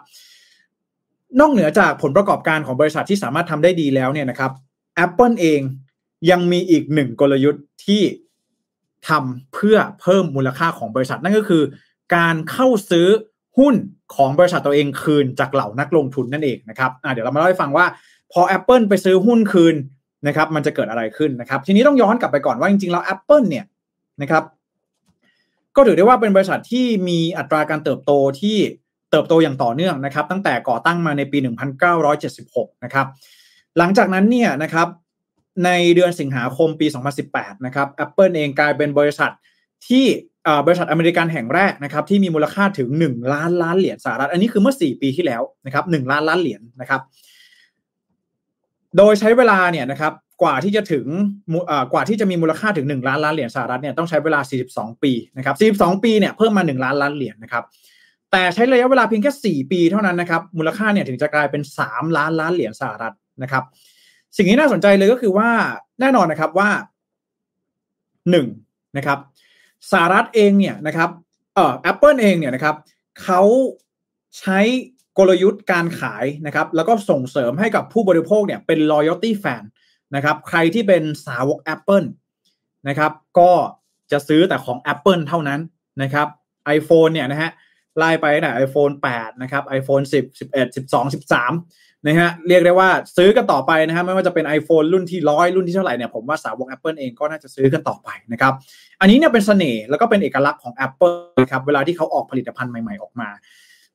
[1.40, 4.50] นอกเหนือจากผลประกอบการของบริษัทที่สามารถทำได้ดีแล้วเนี่ยนะครับ
[5.04, 5.60] Apple เอง
[6.30, 8.02] ยังมีอีกหนึ่งกลยุทธ์ที่
[9.08, 11.62] ทำเพื่อเพิ่มมูลค่าของบริษัทนั่นก็คือ
[12.16, 13.06] การเข้าซื้อ
[13.58, 13.74] หุ้น
[14.14, 17.86] ของบริษัทตัวเองคืนจากเหล่านักลงทุนนั่นเองนะครับเดี๋ยวเรามาเล่าให้ฟังว่า
[18.32, 19.74] พอ Apple ไปซื้อหุ้นคืน
[20.26, 23.64] นะครับมันจะเกิดอะไรขึ้นนะครับ ทีนี้ต้องย้อนกลับไปก่อนว่าจริงๆแล้ว Apple เนี่ย
[24.22, 24.44] นะครับ
[25.76, 28.58] ก็ถือได้ว่าเป็นบริษัทที่มีอัตราการเติบโตที่
[29.10, 31.38] เติบโตอย่างต่อเนื่องนะครับ ตั้งแต่ก่อตั้งมาในปี
[32.10, 33.06] 1976 นะครับ
[33.78, 34.88] หลังจากนั้นเนี่ยนะครับ
[35.64, 36.86] ในเดือนสิงหาคมปี
[37.26, 39.30] 2018 นะครับ Apple เองกลายเป็นบริษัท
[39.88, 40.04] ที่
[40.66, 47.00] บริษัทอเมริกันแห่งแรกนะครับที่มีมูลค่าถึง 1 ล้านล้านเหรียญสหรัฐ อันนี้คือเมื่อ 4 ปีที่แล้วนะครับ1ล้านล้านเหรียญนะครับ
[48.96, 51.06] โดยใช้เวลาเนี่ยนะครับกว่าที่จะถึง
[51.92, 54.40] กว่าที่จะมีมูลค่าถึง 1 ล้านล้านเหรียญสหรัฐเนี่ยต้องใช้เวลา
[54.72, 57.64] 42 ปีนะครับ42 ปีเนี่ยเพิ่มมา 1 ล้านล้านเหรียญนะครับ
[58.30, 63.64] แต่ใช้ระยะเวลาเพียงแค่ 4 ปีเท่านั้นนะครับ มูลค่าเนี่ยถึงจะกลายเป็น 3 ล้านล้านเหรียญสหรัฐนะครับ
[64.36, 65.50] สิ่งที่น่าสนใจเลยก็คือว่า
[66.00, 66.70] แน่นอนนะครับว่า
[68.38, 69.18] 1 นะครับ
[69.92, 71.10] สหรัฐเองเนี่ยนะครับ
[71.54, 72.76] เอ่อ Apple เองเนี่ยนะครับ
[73.22, 73.42] เขา
[74.38, 74.58] ใช้
[75.18, 79.62] กลยุทธ์การขายนะครับ แล้วก็ส่งเสริมให้กับผู้บริโภคเนี่ยเป็น loyalty fan
[80.14, 82.06] นะครับใครที่เป็นสาวก Apple
[82.88, 83.50] นะครับก็
[84.12, 85.60] จะซื้อแต่ของ Apple เท่านั้น
[86.02, 86.28] นะครับ
[86.76, 87.50] iPhone เนี่ยนะฮะ
[87.98, 90.14] ไล่ไปนะ iPhone 8 นะครับ iPhone 10
[90.54, 98.52] 11 12 13 นะฮะเรียกได้ว่าซื้อกันต่อไปนะฮะไม่ว่าจะเป็น iPhone รุ่นที่ร้อยรุ่นที่เท่าไหร่เนี่ยผมว่าสาวก Apple เองก็น่าจะซื้อกันต่อไปนะครับ
[99.00, 103.28] อันนี้เนี่ยเป็นเสน่ห์แล้วก็เป็นเอกลักษณ์ของ Apple นะครับเวลาที่เขาออกผลิตภัณฑ์ใหม่ๆออกมา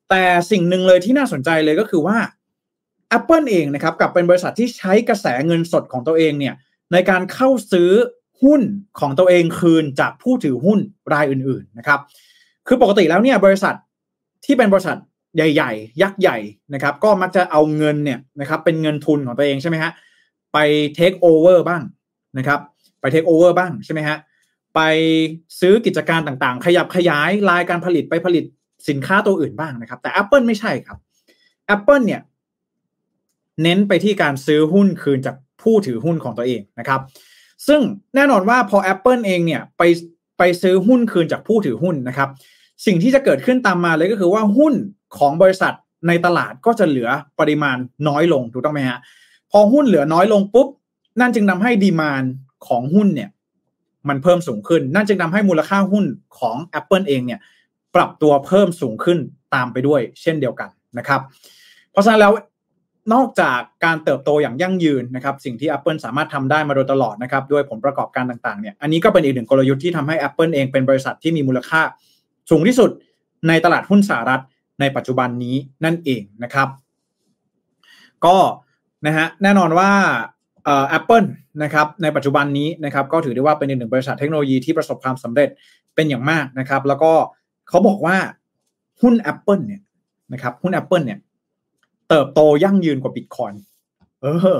[0.09, 2.17] แต่สิ่งหนึ่งเลยที่น่าสนใจเลยก็คือว่า
[3.17, 6.55] Apple เองนะครับกับเป็นบริษัทที่ใช้กระแสเงินสดของตัวเองเนี่ย
[6.93, 7.89] ในการเข้าซื้อ
[8.43, 8.61] หุ้น
[8.99, 10.79] ของตัวเองคืนจากผู้ถือหุ้น
[11.13, 11.99] รายอื่นๆนะครับ
[12.67, 13.75] คือปกติแล้วเนี่ยบริษัท
[14.45, 14.97] ที่เป็นบริษัท
[15.35, 16.37] ใหญ่ ๆ ยักษ์ใหญ่
[16.73, 19.91] นะครับ ก็มักจะเอาเงินเนี่ยนะครับ เป็นเงินทุนของตัวเองใช่ไหมฮะ
[20.53, 20.57] ไป
[20.95, 21.81] เทคโอเวอร์บ้าง
[22.37, 22.59] นะครับ
[22.99, 24.17] ไปเทคโอเวอร์บ้างใช่ไหมฮะ
[24.75, 24.79] ไป
[25.59, 28.43] ซื้อกิจการต่างๆ ขยับขยายรายการผลิตไปผลิต
[28.89, 30.97] สินค้าตัวอื่นบ้างนะครับ แต่ Apple ไม่ใช่ครับ
[31.75, 32.21] Apple เนี่ย
[33.63, 37.01] เน้นไปที่การซื้อหุ้นคืนจากผู้ถือหุ้นของตัวเองนะครับ
[37.67, 37.81] ซึ่ง
[38.15, 39.81] แน่นอนว่าพอ Apple เองเนี่ยไป
[40.37, 42.29] ไปซื้อหุ้นคืนจากผู้ถือหุ้นนะครับ
[42.85, 44.73] สิ่งที่จะเกิดขึ้นตามมาเลยก็คือว่าหุ้น
[45.17, 45.73] ของบริษัท
[46.07, 47.09] ในตลาดก็จะเหลือ
[47.39, 47.77] ปริมาณ
[48.07, 48.99] น้อยลงถูกต้องไหมฮะ
[49.51, 50.67] พอหุ้นเหลือน้อยลงปุ๊บ
[51.19, 52.23] นั่นจึงทาให้ดีมาน
[52.67, 53.29] ของหุ้นเนี่ย
[54.09, 56.05] มันเพิ่มสูงขึ้น นั่นจึงทาให้มูลค่าหุ้น
[56.39, 57.39] ของ Apple เองเนี่ย
[57.95, 59.19] ปรับตัวเพิ่มสูงขึ้น
[59.55, 61.21] ตามไปด้วย เช่นเดียวกันนะครับ
[61.91, 62.33] เพราะฉะนั้นแล้ว
[63.13, 71.81] นอกจากการเติบโตอย่างยั่งยืนนะครับ สิ่งที่ Apple สามารถทำได้มาโดยตลอดนะครับ ด้วยผลประกอบการต่างๆเนี่ยอันนี้ก็เป็นอีกหนึ่งกลยุทธ์ที่ทำให้ Apple เองเป็นบริษัทที่มีมูลค่า
[72.51, 72.89] สูงที่สุด
[73.47, 74.41] ในตลาดหุ้นสหรัฐ
[74.79, 76.67] ในปัจจุบันนี้นั่นเองนะครับ
[78.25, 78.37] ก็
[79.05, 79.91] นะฮะแน่นอนว่า
[80.65, 81.27] เอ่อ Apple
[81.63, 85.49] นะครับในปัจจุบันนี้นะครับก็ถือได้ว่าเป็นอีกหนึ่งบริษัทเทคโนโลยีที่ประสบความสำเร็จ
[85.95, 87.11] เป็นอย่างมากนะครับ แล้วก็
[87.69, 88.17] เขาบอกว่า
[89.01, 89.81] หุ้น Apple เนี่ย
[90.33, 91.19] นะครับหุ้น Apple เนี่ย
[92.09, 93.53] เติบโตยั่งยืนกว่าบิตคอย
[94.21, 94.27] เอ
[94.57, 94.59] อ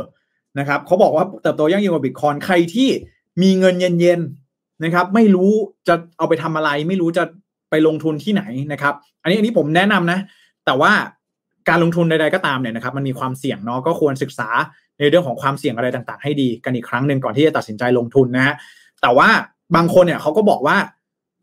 [0.60, 2.90] นะครับเขาบอกว่าเติบโตยั่งยืนกว่าบิตคอยใครที่
[3.42, 5.52] มีเงินเย็นๆนะครับ ไม่รู้
[5.88, 7.24] จะเอาไปทำอะไร ไม่รู้จะ
[7.72, 10.20] ไปลงทุนที่ไหนนะครับ อันนี้อันนี้ผมแนะนำนะ
[10.66, 10.92] แต่ว่า
[11.70, 14.50] การลงทุนใดๆก็ตามเนี่ยนะครับ มันมีความเสี่ยงเนาะก็ควรศึกษา
[15.00, 18.56] ในเรื่องของความเสี่ยงอะไรต่างๆ ให้ดีกันอีกครั้งหนึ่งก่อนที่จะตัดสินใจลงทุนนะฮะ
[19.02, 19.30] แต่ว่า
[19.76, 20.78] บางคนเนี่ยเขาก็บอกว่า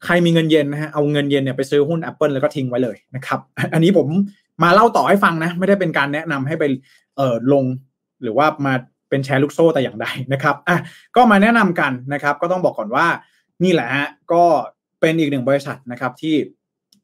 [0.05, 3.41] ใครมีเงินเย็นนะฮะเอาเงินเย็นเนี่ยไปซื้อหุ้น Apple แล้วก็ทิ้งไว้เลยนะครับ
[3.75, 4.09] อันนี้ผม
[4.63, 6.65] มาเล่าต่อให้ฟังนะ ไม่ได้เป็นการแนะนำให้ไป
[7.17, 7.65] เออลง
[8.23, 8.75] หรือว่ามา
[9.09, 10.79] เป็นแชร์ลูกโซ่แต่อย่างใดนะครับอะ
[11.17, 13.07] ก็มาแนะนำกันนะครับ ก็ต้องบอกก่อนว่า
[13.65, 14.45] นี่แหละฮะก็
[15.01, 16.35] เป็นอีกหนึ่งบริษัทนะครับที่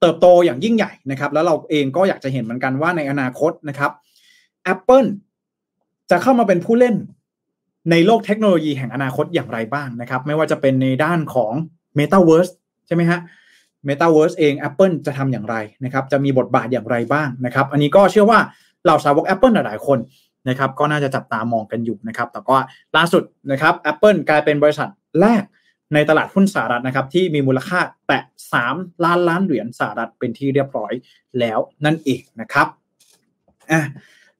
[0.01, 3.91] เติบโตอย่างยิ่งใหญ่นะครับ แล้วเราเองก็อยากจะเห็นเหมือนกันว่าในอนาคตนะครับ
[4.73, 5.09] Apple
[6.11, 6.97] จะเข้ามาเป็นผู้เล่น
[7.91, 11.53] ในโลกเทคโนโลยีแห่งอนาคตอย่างไรบ้างนะครับ ไม่ว่าจะเป็นในด้านของ
[11.99, 12.53] Metaverse
[12.87, 13.21] ใช่ไหมฮะ
[13.89, 18.39] Metaverse เอง Apple จะทำอย่างไรนะครับ จะมีบทบาทอย่างไรบ้างนะครับ อันนี้ก็เชื่อว่า
[18.85, 19.99] เหล่าสาวก Apple หลายๆคน
[20.49, 22.57] นะครับ ก็น่าจะจับตามองกันอยู่นะครับ แต่ก็
[22.97, 24.89] ล่าสุดนะครับ Apple กลายเป็นบริษัท
[25.21, 25.43] แรก
[25.95, 28.23] ในตลาดหุ้นสหรัฐนะครับที่มีมูลค่าแตะ
[28.63, 30.93] 3 ล้านล้านเหรียญสหรัฐเป็นที่เรียบร้อย
[31.39, 32.67] แล้วนั่นเองนะครับ
[33.71, 33.83] อะ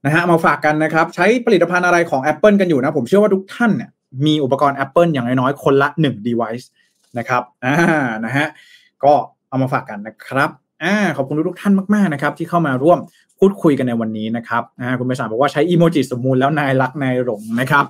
[0.05, 3.91] นะฮะมาฝากกันนะครับใช้ผลิตภัณฑ์อะไรของ Apple กันอยู่นะ ผมเชื่อว่าทุกท่านเนี่ย
[4.27, 6.67] มีอุปกรณ์ Apple อย่างน้อยๆ คนละ 1 device
[7.19, 7.77] นะครับอ่า
[8.25, 8.47] นะฮะ
[9.05, 9.13] ก็
[9.49, 10.51] เอามาฝากกันนะครับ
[10.83, 12.99] อ่าขอบคุณทุกท่านมากๆนะครับที่เข้ามาร่วม
[13.39, 17.85] พูดคุยกันในวันนี้นะครับอ่าคุณไปสารบอกว่าใช้อีโมจิสมมูลแล้วนายรักนายหลงนะครับ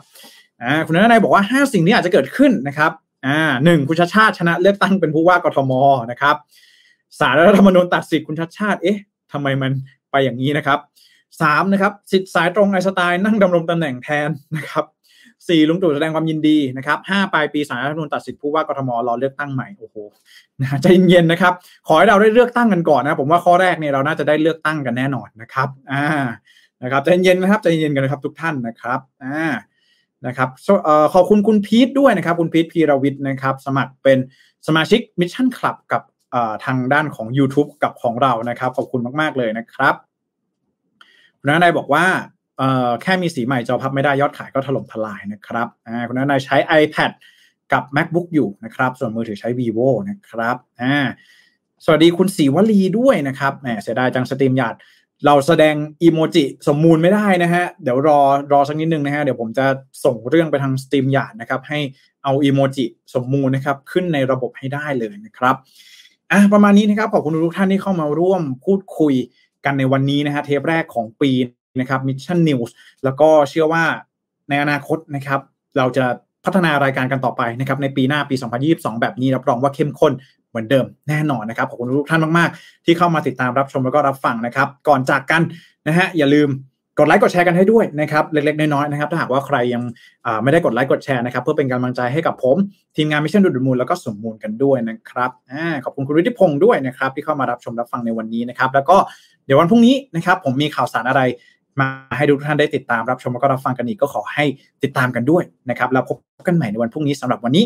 [0.63, 2.91] อ่าคุณนายบอกว่า 5 สิ่งนี้อาจจะเกิดขึ้นนะครับ
[3.27, 5.73] อ่าหนึ่งคุณชาชาติชนะเลือกตั้งเป็นผู้ว่ากทม
[6.11, 6.37] นะครับ
[7.21, 8.99] สารรัฐธรรมนูญตัดสิทธิ์คุณชาชาติเอ๊ะ
[9.33, 9.71] ทำไมมัน
[10.11, 10.79] ไปอย่างนี้นะครับ
[11.43, 14.85] สามนะครับสิทธิ์สายตรงไอสไตล์นั่งดำรงตำแหน่งแทนนะครับ
[15.49, 19.97] สี่ลุงตู่แสดงความยินดีนะครับห้าปลายปีสารรัฐธรรมนูญตัดสิทธิ์ผู้ว่ากทมรอเลือกตั้งใหม่โอ้โห
[20.61, 21.53] นะใจเย็นๆนะครับ
[21.87, 26.07] ขอให้เราได้เลือกตั้งกันก่อนนะผมว่าข้อแรกเนี่ยเราน่าจะได้เลือกตั้งกันแน่นอนนะครับอ่า
[26.83, 29.39] นะครับใจเย็นนะครับใจเย็นกันนะครับทุกท่านนะครับอ่า
[30.27, 30.49] นะครับ
[31.15, 34.19] ขอบคุณคุณพีทด้วยนะครับ คุณพีทพีรวิทย์นะครับ สมัครเป็น
[34.67, 36.03] สมาชิก Mission Club กับ
[36.65, 39.95] ทางด้านของ YouTube กับของเรานะครับ ขอบคุณมาก ๆ เลยนะครับ
[41.39, 42.05] คุณนันายบอกว่า
[43.03, 45.69] แค่มีสีใหม่จอพับไม่ได้ยอดขายก็ถล่มทลายนะครับ
[46.09, 47.11] คุณนายใช้ iPad
[47.73, 50.57] กับ MacBook อยู่นะครับ ส่วนมือถือใช้ vivo นะครับ
[51.85, 54.75] สวัสดีคุณสีวลีด้วยนะครับแหมเสียดายจัง StreamYard
[55.27, 58.21] เราแสดงอีโมจิสมมูลไม่ได้นะฮะ เดี๋ยวรอ
[58.53, 59.67] รอสักนิดนึงนะฮะ เดี๋ยวผมจะ
[60.05, 61.79] ส่งเรื่องไปทาง StreamYard นะครับ ให้
[62.25, 65.57] เอาอีโมจิสมมูลนะครับ ขึ้นในระบบให้ได้เลยนะครับ
[66.33, 69.15] อะประมาณนี้นะครับ ขอบคุณทุกท่านที่เข้ามาร่วมพูดคุย
[69.65, 71.31] กันในวันนี้นะฮะ เทปแรกของปี
[71.81, 72.71] นะครับ Mission News
[73.05, 73.85] แล้วก็เชื่อว่า
[74.49, 75.41] ในอนาคตนะครับ
[75.79, 76.05] เราจะ
[76.45, 78.35] พัฒนารายการกันต่อไปนะครับในปีหน้าปี
[78.69, 80.13] 2022 แบบนี้รับรองว่าเข้มข้น
[80.55, 85.43] เหมือนเดิมแน่นอนนะครับขอบคุณทุกท่านมากๆ ที่เข้ามาติดตามรับชมแล้วก็รับฟังนะครับ ก่อนจากกัน
[85.87, 86.49] นะฮะอย่าลืม
[86.99, 89.83] กดไลค์กดแชร์กันให้ด้วยนะครับเล็กๆน้อยๆนะครับถ้าหากว่าใครยัง
[90.43, 92.57] ไม่ได้กดไลค์กดแชร์นะครับเพื่อเป็นกำลังใจให้กับผม
[92.97, 98.97] ทีมงาน Mission ดูดมูลแล้วก็สมมูลกันด้วยนะครับอขอบคุณคุณฤทธิพงศ์ด้วยนะครับที่เข้ามารับชมรับฟังในวันนี้นะครับแล้วก็
[99.47, 101.23] เดี๋ยววันพรุ่งนี้นะครับผมมีข่าวสารอะไร
[101.81, 104.45] มาให้ทุกท่านได้ติดตามรับชมแล้วก็รับฟังกันอีกก็ขอให้
[104.83, 106.17] ติดตามกันด้วยนะครับแล้วพบ
[106.49, 107.65] กันใหม่ในวันพรุ่งนี้สำหรับวันนี้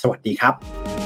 [0.00, 1.05] สวัสดีครับ